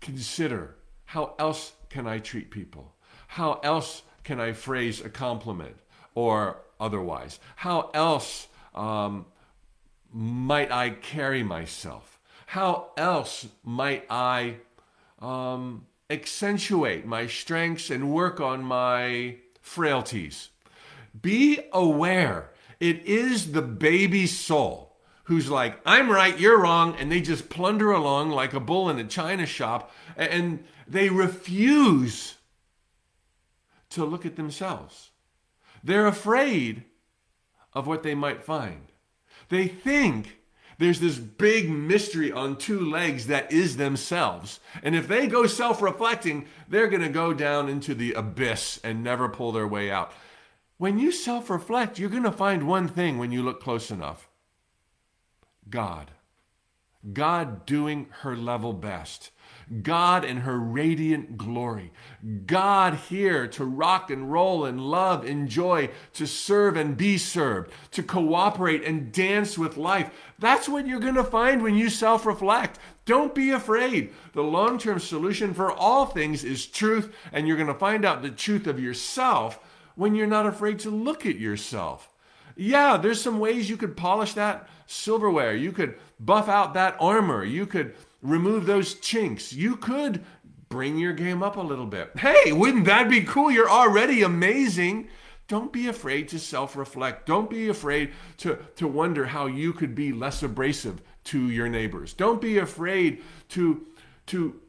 [0.00, 0.76] Consider
[1.06, 2.94] how else can I treat people?
[3.26, 5.74] How else can I phrase a compliment
[6.14, 7.40] or otherwise?
[7.56, 9.26] How else um,
[10.12, 12.20] might I carry myself?
[12.46, 14.58] How else might I
[15.18, 20.50] um, accentuate my strengths and work on my frailties?
[21.20, 22.50] Be aware.
[22.78, 24.85] It is the baby soul
[25.26, 28.98] who's like, I'm right, you're wrong, and they just plunder along like a bull in
[28.98, 32.34] a china shop, and they refuse
[33.90, 35.10] to look at themselves.
[35.82, 36.84] They're afraid
[37.72, 38.86] of what they might find.
[39.48, 40.38] They think
[40.78, 44.60] there's this big mystery on two legs that is themselves.
[44.82, 49.02] And if they go self reflecting, they're going to go down into the abyss and
[49.02, 50.12] never pull their way out.
[50.78, 54.28] When you self reflect, you're going to find one thing when you look close enough
[55.68, 56.10] God.
[57.12, 59.30] God doing her level best.
[59.82, 61.92] God in her radiant glory.
[62.46, 68.02] God here to rock and roll and love, enjoy, to serve and be served, to
[68.02, 70.10] cooperate and dance with life.
[70.38, 72.78] That's what you're going to find when you self reflect.
[73.04, 74.12] Don't be afraid.
[74.32, 78.22] The long term solution for all things is truth, and you're going to find out
[78.22, 79.58] the truth of yourself
[79.96, 82.08] when you're not afraid to look at yourself.
[82.56, 85.54] Yeah, there's some ways you could polish that silverware.
[85.54, 87.44] You could buff out that armor.
[87.44, 89.52] You could remove those chinks.
[89.52, 90.24] You could
[90.68, 92.10] bring your game up a little bit.
[92.18, 93.50] Hey, wouldn't that be cool?
[93.50, 95.08] You're already amazing.
[95.48, 97.26] Don't be afraid to self reflect.
[97.26, 102.12] Don't be afraid to, to wonder how you could be less abrasive to your neighbors.
[102.12, 103.86] Don't be afraid to,
[104.26, 104.60] to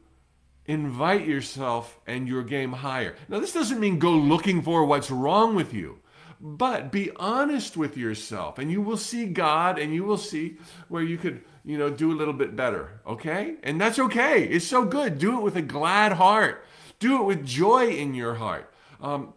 [0.66, 3.16] invite yourself and your game higher.
[3.28, 5.98] Now, this doesn't mean go looking for what's wrong with you,
[6.40, 11.02] but be honest with yourself and you will see God and you will see where
[11.02, 13.56] you could you know, do a little bit better, okay?
[13.62, 14.44] And that's okay.
[14.44, 15.18] It's so good.
[15.18, 16.64] Do it with a glad heart.
[16.98, 18.72] Do it with joy in your heart.
[19.02, 19.34] Um,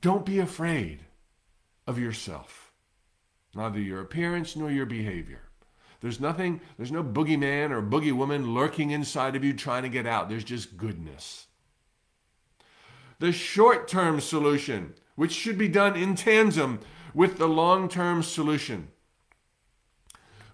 [0.00, 1.00] don't be afraid
[1.84, 2.70] of yourself,
[3.52, 5.42] neither your appearance nor your behavior.
[6.00, 10.06] There's nothing, there's no boogeyman or boogie woman lurking inside of you trying to get
[10.06, 10.28] out.
[10.28, 11.48] There's just goodness.
[13.18, 16.78] The short term solution, which should be done in tandem
[17.12, 18.88] with the long term solution,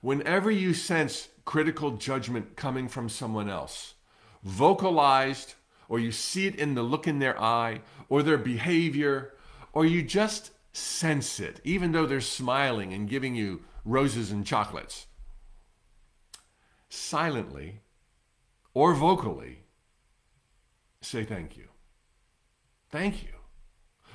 [0.02, 3.94] Whenever you sense critical judgment coming from someone else,
[4.42, 5.54] vocalized,
[5.88, 9.32] or you see it in the look in their eye, or their behavior,
[9.72, 15.06] or you just sense it, even though they're smiling and giving you roses and chocolates,
[16.88, 17.80] silently
[18.74, 19.60] or vocally,
[21.00, 21.68] say thank you.
[22.90, 23.31] Thank you.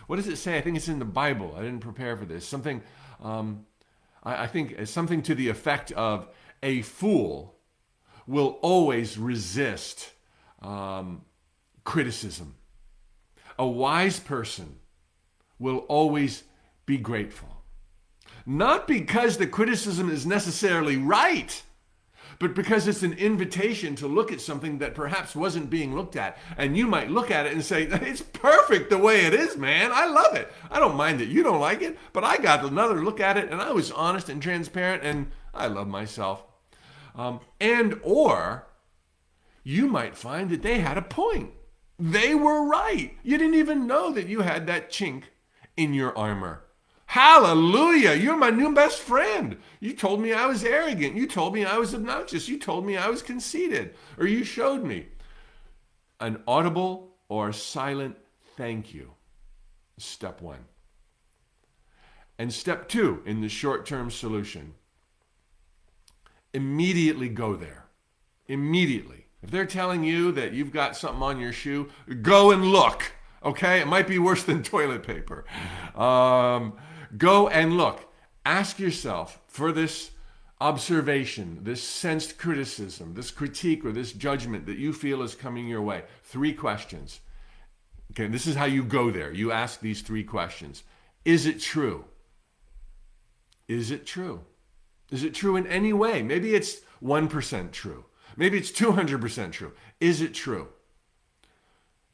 [0.08, 0.58] What does it say?
[0.58, 1.54] I think it's in the Bible.
[1.58, 2.48] I didn't prepare for this.
[2.48, 2.82] Something
[3.22, 3.65] um,
[4.24, 6.28] I, I think something to the effect of
[6.62, 7.56] a fool
[8.28, 10.12] will always resist
[10.62, 11.22] um,
[11.84, 12.56] criticism.
[13.58, 14.78] A wise person
[15.58, 16.43] will always
[16.86, 17.50] be grateful.
[18.46, 21.62] Not because the criticism is necessarily right,
[22.39, 26.38] but because it's an invitation to look at something that perhaps wasn't being looked at.
[26.58, 29.91] And you might look at it and say, It's perfect the way it is, man.
[29.93, 30.52] I love it.
[30.69, 33.50] I don't mind that you don't like it, but I got another look at it
[33.52, 36.43] and I was honest and transparent and I love myself.
[37.15, 38.67] Um, and or
[39.63, 41.52] you might find that they had a point.
[42.00, 43.17] They were right.
[43.23, 45.23] You didn't even know that you had that chink
[45.76, 46.62] in your armor.
[47.08, 48.13] Hallelujah.
[48.13, 49.58] You're my new best friend.
[49.80, 51.15] You told me I was arrogant.
[51.15, 52.50] You told me I was obnoxious.
[52.50, 53.96] You told me I was conceited.
[54.17, 55.08] Or you showed me.
[56.20, 58.17] An audible or silent
[58.58, 59.13] thank you.
[59.98, 60.65] Step one.
[62.38, 64.74] And step two in the short term solution
[66.54, 67.86] immediately go there.
[68.48, 69.28] Immediately.
[69.41, 71.89] If they're telling you that you've got something on your shoe,
[72.22, 73.13] go and look.
[73.43, 73.80] Okay?
[73.80, 75.46] It might be worse than toilet paper.
[75.96, 76.74] Um,
[77.15, 78.12] Go and look.
[78.46, 80.12] Ask yourself for this
[80.60, 85.82] observation, this sensed criticism, this critique, or this judgment that you feel is coming your
[85.82, 86.04] way.
[86.24, 87.20] Three questions.
[88.12, 89.32] Okay, this is how you go there.
[89.32, 90.84] You ask these three questions
[91.26, 92.06] Is it true?
[93.67, 94.41] Is it true?
[95.12, 96.22] Is it true in any way?
[96.22, 98.05] Maybe it's 1% true.
[98.36, 99.74] Maybe it's 200% true.
[99.99, 100.70] Is it true?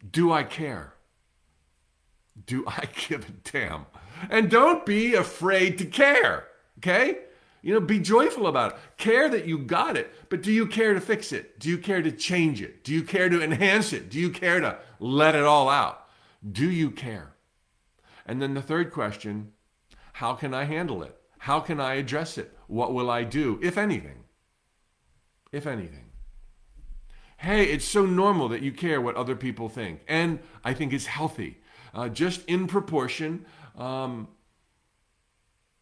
[0.09, 0.93] Do I care?
[2.45, 3.85] Do I give a damn?
[4.29, 6.47] And don't be afraid to care.
[6.79, 7.19] Okay?
[7.61, 8.77] You know, be joyful about it.
[8.97, 11.59] Care that you got it, but do you care to fix it?
[11.59, 12.83] Do you care to change it?
[12.83, 14.09] Do you care to enhance it?
[14.09, 16.05] Do you care to let it all out?
[16.49, 17.35] Do you care?
[18.25, 19.53] And then the third question
[20.13, 21.17] how can I handle it?
[21.39, 22.55] How can I address it?
[22.67, 24.25] What will I do, if anything?
[25.51, 26.11] If anything.
[27.37, 30.01] Hey, it's so normal that you care what other people think.
[30.07, 31.57] And I think it's healthy
[31.93, 33.45] uh, just in proportion,
[33.77, 34.27] um,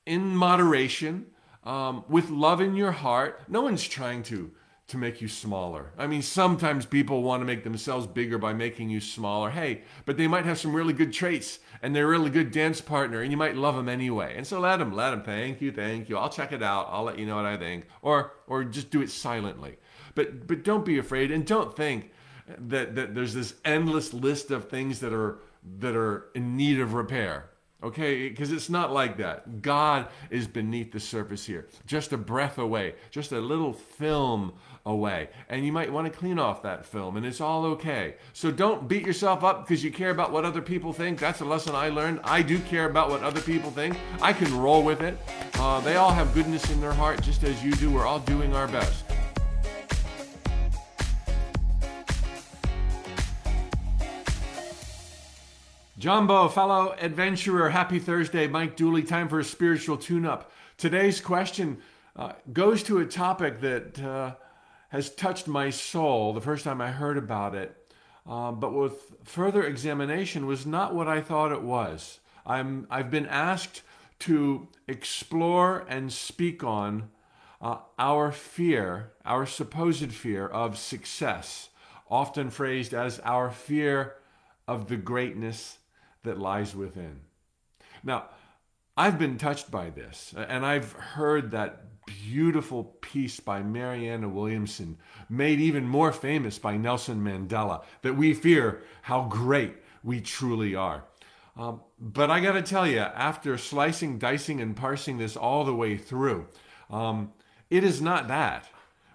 [0.06, 1.28] in moderation,
[1.64, 3.44] um, with love in your heart.
[3.48, 4.52] No one's trying to
[4.92, 5.94] to make you smaller.
[5.98, 9.50] I mean, sometimes people want to make themselves bigger by making you smaller.
[9.50, 12.82] Hey, but they might have some really good traits and they're a really good dance
[12.82, 14.34] partner and you might love them anyway.
[14.36, 15.24] And so let them, let them.
[15.24, 16.18] Thank you, thank you.
[16.18, 16.90] I'll check it out.
[16.92, 17.88] I'll let you know what I think.
[18.02, 19.78] Or or just do it silently.
[20.14, 22.12] But but don't be afraid and don't think
[22.58, 25.40] that that there's this endless list of things that are
[25.80, 27.51] that are in need of repair.
[27.84, 29.62] Okay, because it's not like that.
[29.64, 34.54] God is beneath the surface here, just a breath away, just a little film
[34.86, 35.30] away.
[35.50, 38.16] And you might want to clean off that film, and it's all okay.
[38.34, 41.20] So don't beat yourself up because you care about what other people think.
[41.20, 42.20] That's a lesson I learned.
[42.24, 43.98] I do care about what other people think.
[44.22, 45.18] I can roll with it.
[45.56, 47.92] Uh, they all have goodness in their heart, just as you do.
[47.92, 49.11] We're all doing our best.
[56.02, 58.48] Jambo, fellow adventurer, happy Thursday.
[58.48, 60.52] Mike Dooley, time for a spiritual tune up.
[60.76, 61.78] Today's question
[62.16, 64.34] uh, goes to a topic that uh,
[64.90, 67.94] has touched my soul the first time I heard about it,
[68.28, 72.20] uh, but with further examination was not what I thought it was.
[72.48, 73.84] I'm, I've been asked
[74.22, 77.12] to explore and speak on
[77.62, 81.70] uh, our fear, our supposed fear of success,
[82.10, 84.16] often phrased as our fear
[84.68, 85.78] of the greatness
[86.24, 87.22] that lies within.
[88.04, 88.26] Now,
[88.98, 94.98] I've been touched by this, and I've heard that beautiful piece by Marianne Williamson,
[95.30, 101.04] made even more famous by Nelson Mandela, that we fear how great we truly are.
[101.58, 105.76] Um, but I got to tell you, after slicing, dicing, and parsing this all the
[105.76, 106.48] way through,
[106.90, 107.34] um,
[107.70, 108.68] it is not that.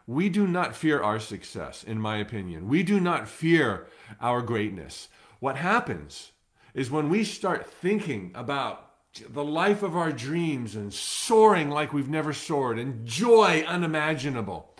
[0.06, 2.68] We do not fear our success, in my opinion.
[2.68, 3.88] We do not fear
[4.20, 5.08] our greatness.
[5.40, 6.32] What happens
[6.76, 8.90] is when we start thinking about
[9.30, 14.70] the life of our dreams and soaring like we've never soared and joy unimaginable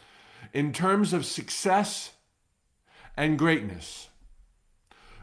[0.53, 2.13] in terms of success
[3.17, 4.11] and greatness.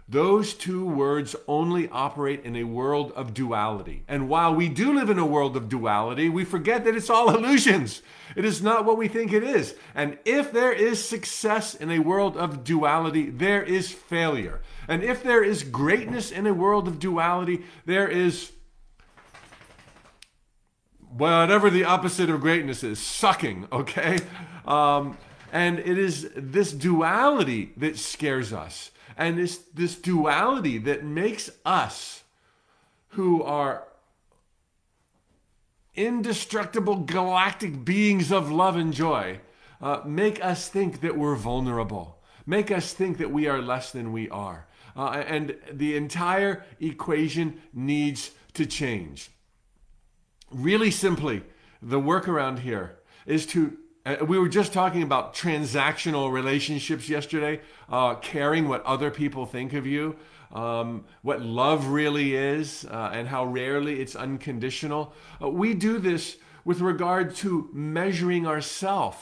[0.08, 4.04] Those two words only operate in a world of duality.
[4.08, 7.34] And while we do live in a world of duality, we forget that it's all
[7.36, 8.02] illusions.
[8.36, 9.76] It is not what we think it is.
[9.96, 14.62] And if there is success in a world of duality, there is failure.
[14.90, 18.52] And if there is greatness in a world of duality, there is
[21.16, 24.18] whatever the opposite of greatness is sucking, okay?
[24.66, 25.18] Um,
[25.54, 28.92] and it is this duality that scares us.
[29.18, 32.24] And it's this duality that makes us,
[33.10, 33.84] who are
[35.96, 39.40] indestructible galactic beings of love and joy,
[39.82, 44.12] uh, make us think that we're vulnerable, make us think that we are less than
[44.12, 44.66] we are.
[44.96, 49.30] Uh, and the entire equation needs to change.
[50.52, 51.44] Really simply,
[51.82, 58.16] the workaround here is to uh, we were just talking about transactional relationships yesterday, uh,
[58.16, 60.16] caring what other people think of you,
[60.52, 65.14] um, what love really is, uh, and how rarely it's unconditional.
[65.42, 69.18] Uh, we do this with regard to measuring ourselves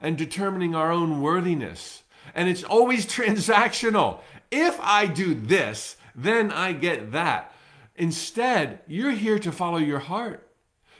[0.00, 2.02] and determining our own worthiness.
[2.34, 4.20] And it's always transactional.
[4.50, 7.52] If I do this, then I get that.
[7.96, 10.48] Instead, you're here to follow your heart.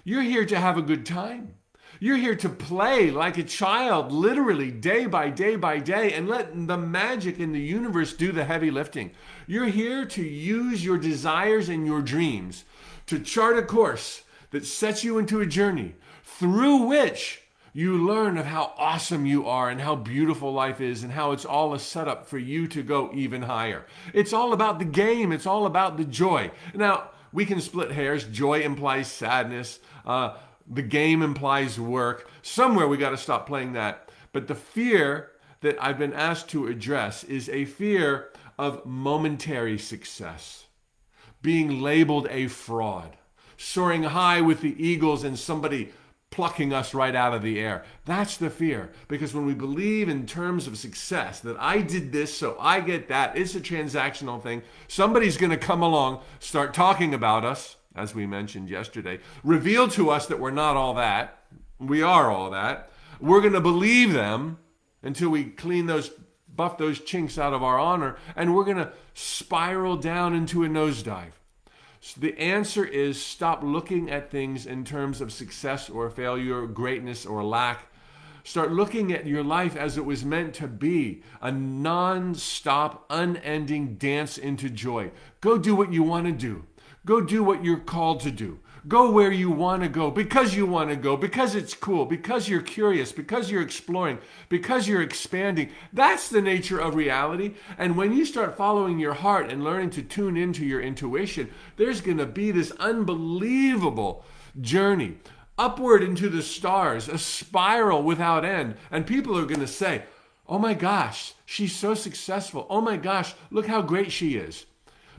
[0.04, 1.54] You're here to have a good time.
[2.00, 6.50] You're here to play like a child, literally day by day by day, and let
[6.68, 9.10] the magic in the universe do the heavy lifting.
[9.48, 12.64] You're here to use your desires and your dreams
[13.06, 17.42] to chart a course that sets you into a journey through which
[17.72, 21.44] you learn of how awesome you are and how beautiful life is and how it's
[21.44, 23.86] all a setup for you to go even higher.
[24.14, 26.52] It's all about the game, it's all about the joy.
[26.74, 28.24] Now, we can split hairs.
[28.24, 29.80] Joy implies sadness.
[30.06, 30.36] Uh,
[30.70, 32.28] the game implies work.
[32.42, 34.10] Somewhere we got to stop playing that.
[34.32, 40.66] But the fear that I've been asked to address is a fear of momentary success,
[41.42, 43.16] being labeled a fraud,
[43.56, 45.92] soaring high with the eagles and somebody
[46.30, 47.84] plucking us right out of the air.
[48.04, 48.90] That's the fear.
[49.08, 53.08] Because when we believe in terms of success, that I did this, so I get
[53.08, 54.62] that, it's a transactional thing.
[54.88, 60.10] Somebody's going to come along, start talking about us, as we mentioned yesterday, reveal to
[60.10, 61.42] us that we're not all that.
[61.78, 62.90] We are all that.
[63.20, 64.58] We're going to believe them
[65.02, 66.10] until we clean those,
[66.54, 70.68] buff those chinks out of our honor, and we're going to spiral down into a
[70.68, 71.32] nosedive.
[72.00, 77.26] So the answer is stop looking at things in terms of success or failure, greatness
[77.26, 77.86] or lack.
[78.44, 83.96] Start looking at your life as it was meant to be a non stop, unending
[83.96, 85.10] dance into joy.
[85.40, 86.64] Go do what you want to do.
[87.06, 88.60] Go do what you're called to do.
[88.86, 92.48] Go where you want to go because you want to go, because it's cool, because
[92.48, 94.18] you're curious, because you're exploring,
[94.48, 95.70] because you're expanding.
[95.92, 97.54] That's the nature of reality.
[97.76, 102.00] And when you start following your heart and learning to tune into your intuition, there's
[102.00, 104.24] going to be this unbelievable
[104.60, 105.18] journey
[105.58, 108.76] upward into the stars, a spiral without end.
[108.90, 110.04] And people are going to say,
[110.50, 112.66] Oh my gosh, she's so successful.
[112.70, 114.64] Oh my gosh, look how great she is.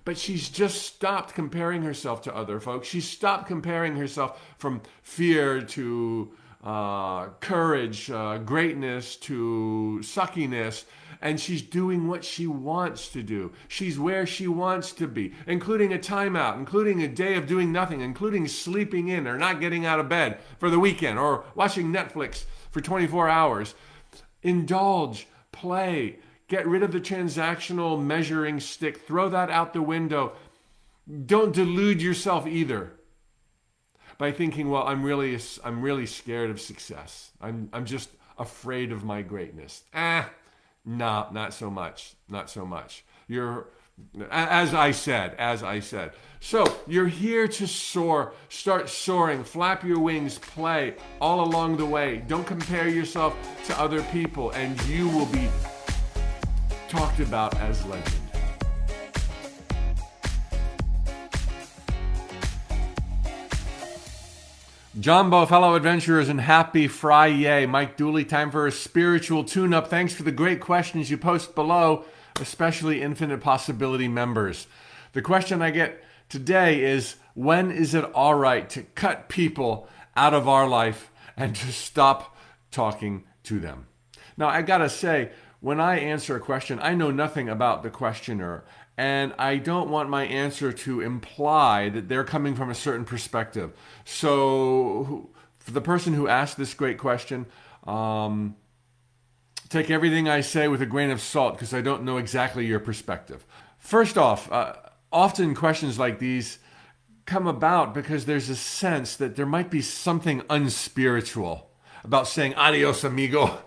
[0.05, 2.87] But she's just stopped comparing herself to other folks.
[2.87, 6.31] She's stopped comparing herself from fear to
[6.63, 10.85] uh, courage, uh, greatness to suckiness
[11.21, 13.51] and she's doing what she wants to do.
[13.67, 18.01] She's where she wants to be, including a timeout, including a day of doing nothing,
[18.01, 22.45] including sleeping in or not getting out of bed for the weekend or watching Netflix
[22.71, 23.75] for 24 hours.
[24.43, 26.19] Indulge, play,
[26.49, 30.33] get rid of the transactional measuring stick, throw that out the window.
[31.25, 32.91] Don't delude yourself either
[34.17, 37.31] by thinking, well, I'm really, I'm really scared of success.
[37.39, 39.83] I'm, I'm just afraid of my greatness.
[39.93, 40.29] Ah,
[40.85, 42.15] no, not so much.
[42.27, 43.05] Not so much.
[43.27, 43.67] You're,
[44.31, 46.13] as I said, as I said.
[46.39, 48.33] So you're here to soar.
[48.49, 49.43] Start soaring.
[49.43, 50.39] Flap your wings.
[50.39, 52.23] Play all along the way.
[52.27, 53.35] Don't compare yourself
[53.67, 55.47] to other people, and you will be
[56.89, 58.15] talked about as legend.
[64.99, 67.67] Jambo, fellow adventurers, and happy Friday.
[67.67, 69.87] Mike Dooley, time for a spiritual tune up.
[69.87, 72.05] Thanks for the great questions you post below,
[72.41, 74.65] especially Infinite Possibility members.
[75.13, 79.87] The question I get today is when is it all right to cut people
[80.17, 82.35] out of our life and to stop
[82.71, 83.85] talking to them?
[84.37, 85.31] Now, I gotta say,
[85.61, 88.63] when I answer a question, I know nothing about the questioner,
[88.97, 93.73] and I don't want my answer to imply that they're coming from a certain perspective.
[94.05, 95.29] So,
[95.59, 97.45] for the person who asked this great question,
[97.85, 98.55] um,
[99.69, 102.79] take everything I say with a grain of salt because I don't know exactly your
[102.79, 103.45] perspective.
[103.77, 104.73] First off, uh,
[105.11, 106.59] often questions like these
[107.25, 111.69] come about because there's a sense that there might be something unspiritual
[112.03, 113.61] about saying adios, amigo.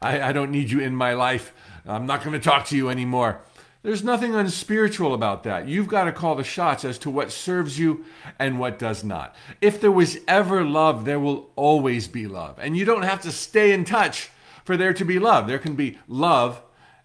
[0.00, 1.52] I, I don't need you in my life.
[1.86, 3.40] I'm not going to talk to you anymore.
[3.82, 5.68] There's nothing unspiritual about that.
[5.68, 8.04] You've got to call the shots as to what serves you
[8.38, 9.34] and what does not.
[9.60, 12.58] If there was ever love, there will always be love.
[12.60, 14.30] And you don't have to stay in touch
[14.64, 15.46] for there to be love.
[15.46, 16.60] There can be love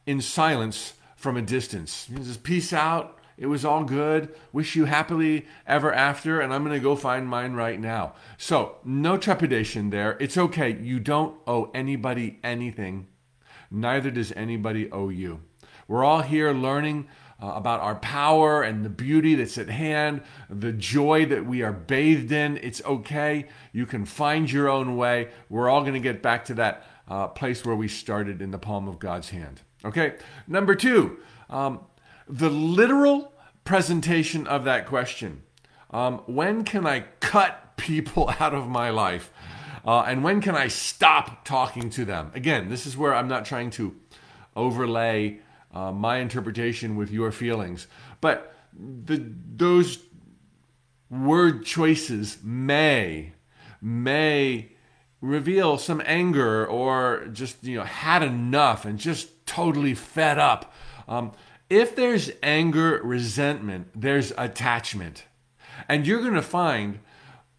[0.06, 2.08] in silence from a distance.
[2.10, 3.20] You just peace out.
[3.38, 4.34] It was all good.
[4.52, 6.40] Wish you happily ever after.
[6.40, 8.14] And I'm going to go find mine right now.
[8.38, 10.18] So, no trepidation there.
[10.20, 10.78] It's okay.
[10.80, 13.08] You don't owe anybody anything,
[13.72, 15.42] neither does anybody owe you.
[15.88, 17.08] We're all here learning
[17.42, 21.74] uh, about our power and the beauty that's at hand, the joy that we are
[21.74, 22.58] bathed in.
[22.58, 23.48] It's okay.
[23.74, 25.30] You can find your own way.
[25.50, 28.58] We're all going to get back to that uh, place where we started in the
[28.58, 29.62] palm of God's hand.
[29.84, 30.16] Okay.
[30.48, 31.18] Number two,
[31.50, 31.82] um,
[32.28, 35.44] the literal presentation of that question.
[35.92, 39.32] Um, when can I cut people out of my life?
[39.86, 42.32] Uh, and when can I stop talking to them?
[42.34, 43.96] Again, this is where I'm not trying to
[44.56, 45.40] overlay
[45.74, 47.88] uh, my interpretation with your feelings.
[48.22, 49.24] But the,
[49.56, 50.00] those
[51.10, 53.34] word choices may
[53.82, 54.72] may
[55.22, 60.74] reveal some anger or just you know had enough and just totally fed up.
[61.08, 61.34] Um,
[61.74, 65.24] if there's anger, resentment, there's attachment,
[65.90, 67.00] and you're going to find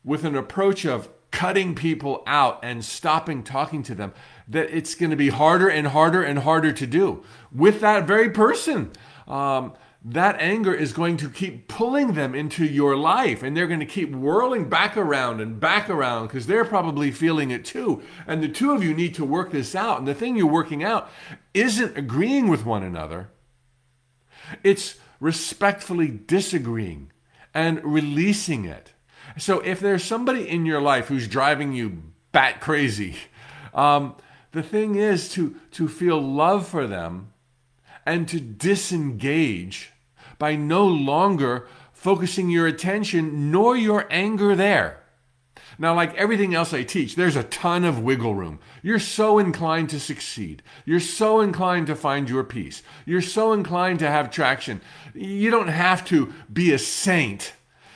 [0.04, 4.14] with an approach of cutting people out and stopping talking to them
[4.46, 8.30] that it's going to be harder and harder and harder to do with that very
[8.30, 8.92] person.
[9.26, 9.72] Um,
[10.04, 13.86] that anger is going to keep pulling them into your life and they're going to
[13.86, 18.00] keep whirling back around and back around because they're probably feeling it too.
[18.28, 19.98] And the two of you need to work this out.
[19.98, 21.10] And the thing you're working out
[21.52, 23.30] isn't agreeing with one another,
[24.62, 27.10] it's respectfully disagreeing
[27.52, 28.92] and releasing it.
[29.38, 33.16] So if there's somebody in your life who's driving you bat crazy,
[33.72, 34.16] um,
[34.52, 37.32] the thing is to, to feel love for them
[38.06, 39.92] and to disengage
[40.38, 45.03] by no longer focusing your attention nor your anger there.
[45.78, 48.60] Now, like everything else I teach, there's a ton of wiggle room.
[48.82, 50.62] You're so inclined to succeed.
[50.84, 52.82] You're so inclined to find your peace.
[53.06, 54.80] You're so inclined to have traction.
[55.14, 57.52] You don't have to be a saint,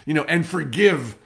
[0.06, 1.16] you know, and forgive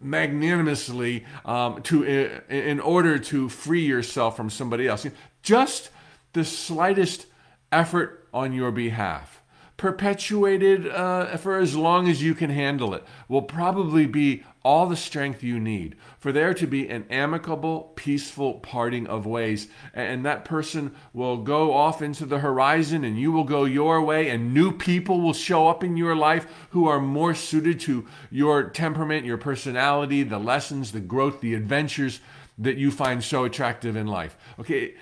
[0.00, 2.04] magnanimously um, to
[2.48, 5.06] in order to free yourself from somebody else.
[5.42, 5.90] Just
[6.34, 7.26] the slightest
[7.72, 9.42] effort on your behalf,
[9.76, 14.96] perpetuated uh, for as long as you can handle it, will probably be all the
[14.96, 19.68] strength you need for there to be an amicable, peaceful parting of ways.
[19.92, 24.30] And that person will go off into the horizon and you will go your way,
[24.30, 28.70] and new people will show up in your life who are more suited to your
[28.70, 32.20] temperament, your personality, the lessons, the growth, the adventures
[32.56, 34.36] that you find so attractive in life.
[34.58, 34.94] Okay.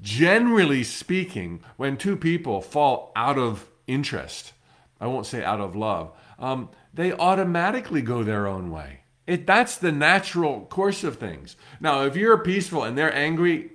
[0.00, 4.54] Generally speaking, when two people fall out of interest,
[4.98, 9.00] I won't say out of love, um, they automatically go their own way.
[9.26, 11.56] It, that's the natural course of things.
[11.80, 13.70] Now, if you're peaceful and they're angry,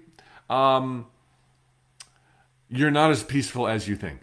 [0.49, 1.07] um,
[2.69, 4.19] you're not as peaceful as you think.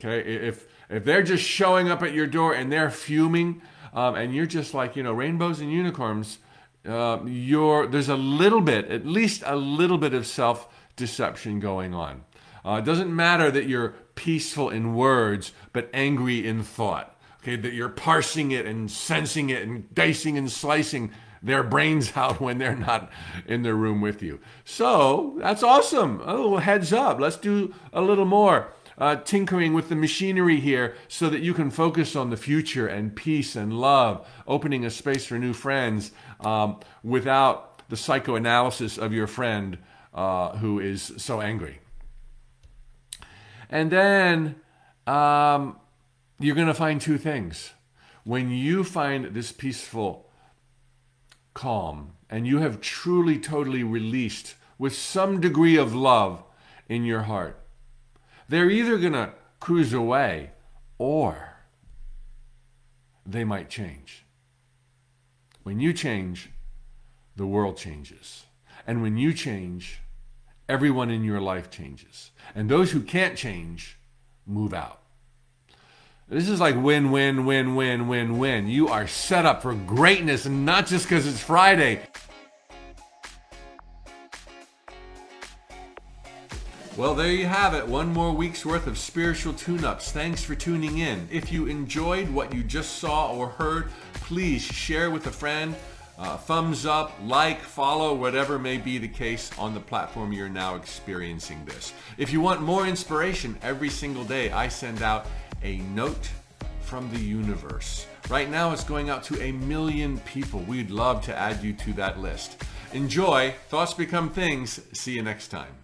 [0.00, 3.60] Okay, if if they're just showing up at your door and they're fuming,
[3.92, 6.38] um, and you're just like you know rainbows and unicorns,
[6.86, 11.94] uh, you're there's a little bit, at least a little bit of self deception going
[11.94, 12.22] on.
[12.64, 17.17] Uh, it doesn't matter that you're peaceful in words but angry in thought
[17.48, 21.10] okay, that you're parsing it and sensing it and dicing and slicing
[21.42, 23.10] their brains out when they're not
[23.46, 24.40] in the room with you.
[24.64, 26.20] So that's awesome.
[26.24, 27.20] A little heads up.
[27.20, 31.70] Let's do a little more uh, tinkering with the machinery here so that you can
[31.70, 36.80] focus on the future and peace and love, opening a space for new friends um,
[37.04, 39.78] without the psychoanalysis of your friend
[40.12, 41.78] uh, who is so angry.
[43.70, 44.56] And then
[45.06, 45.76] um,
[46.38, 47.70] you're going to find two things.
[48.24, 50.30] When you find this peaceful
[51.54, 56.44] calm and you have truly, totally released with some degree of love
[56.88, 57.60] in your heart,
[58.48, 60.50] they're either going to cruise away
[60.98, 61.56] or
[63.26, 64.24] they might change.
[65.62, 66.50] When you change,
[67.36, 68.46] the world changes.
[68.86, 70.00] And when you change,
[70.68, 72.30] everyone in your life changes.
[72.54, 73.98] And those who can't change
[74.46, 74.97] move out.
[76.30, 78.68] This is like win, win, win, win, win, win.
[78.68, 82.02] You are set up for greatness, and not just because it's Friday.
[86.98, 87.88] Well, there you have it.
[87.88, 90.12] One more week's worth of spiritual tune ups.
[90.12, 91.26] Thanks for tuning in.
[91.32, 95.74] If you enjoyed what you just saw or heard, please share with a friend.
[96.18, 100.74] Uh, thumbs up, like, follow, whatever may be the case on the platform you're now
[100.74, 101.94] experiencing this.
[102.18, 105.26] If you want more inspiration every single day, I send out
[105.62, 106.30] a note
[106.80, 108.06] from the universe.
[108.30, 110.60] Right now, it's going out to a million people.
[110.60, 112.64] We'd love to add you to that list.
[112.92, 113.54] Enjoy.
[113.68, 114.80] Thoughts become things.
[114.92, 115.74] See you next time.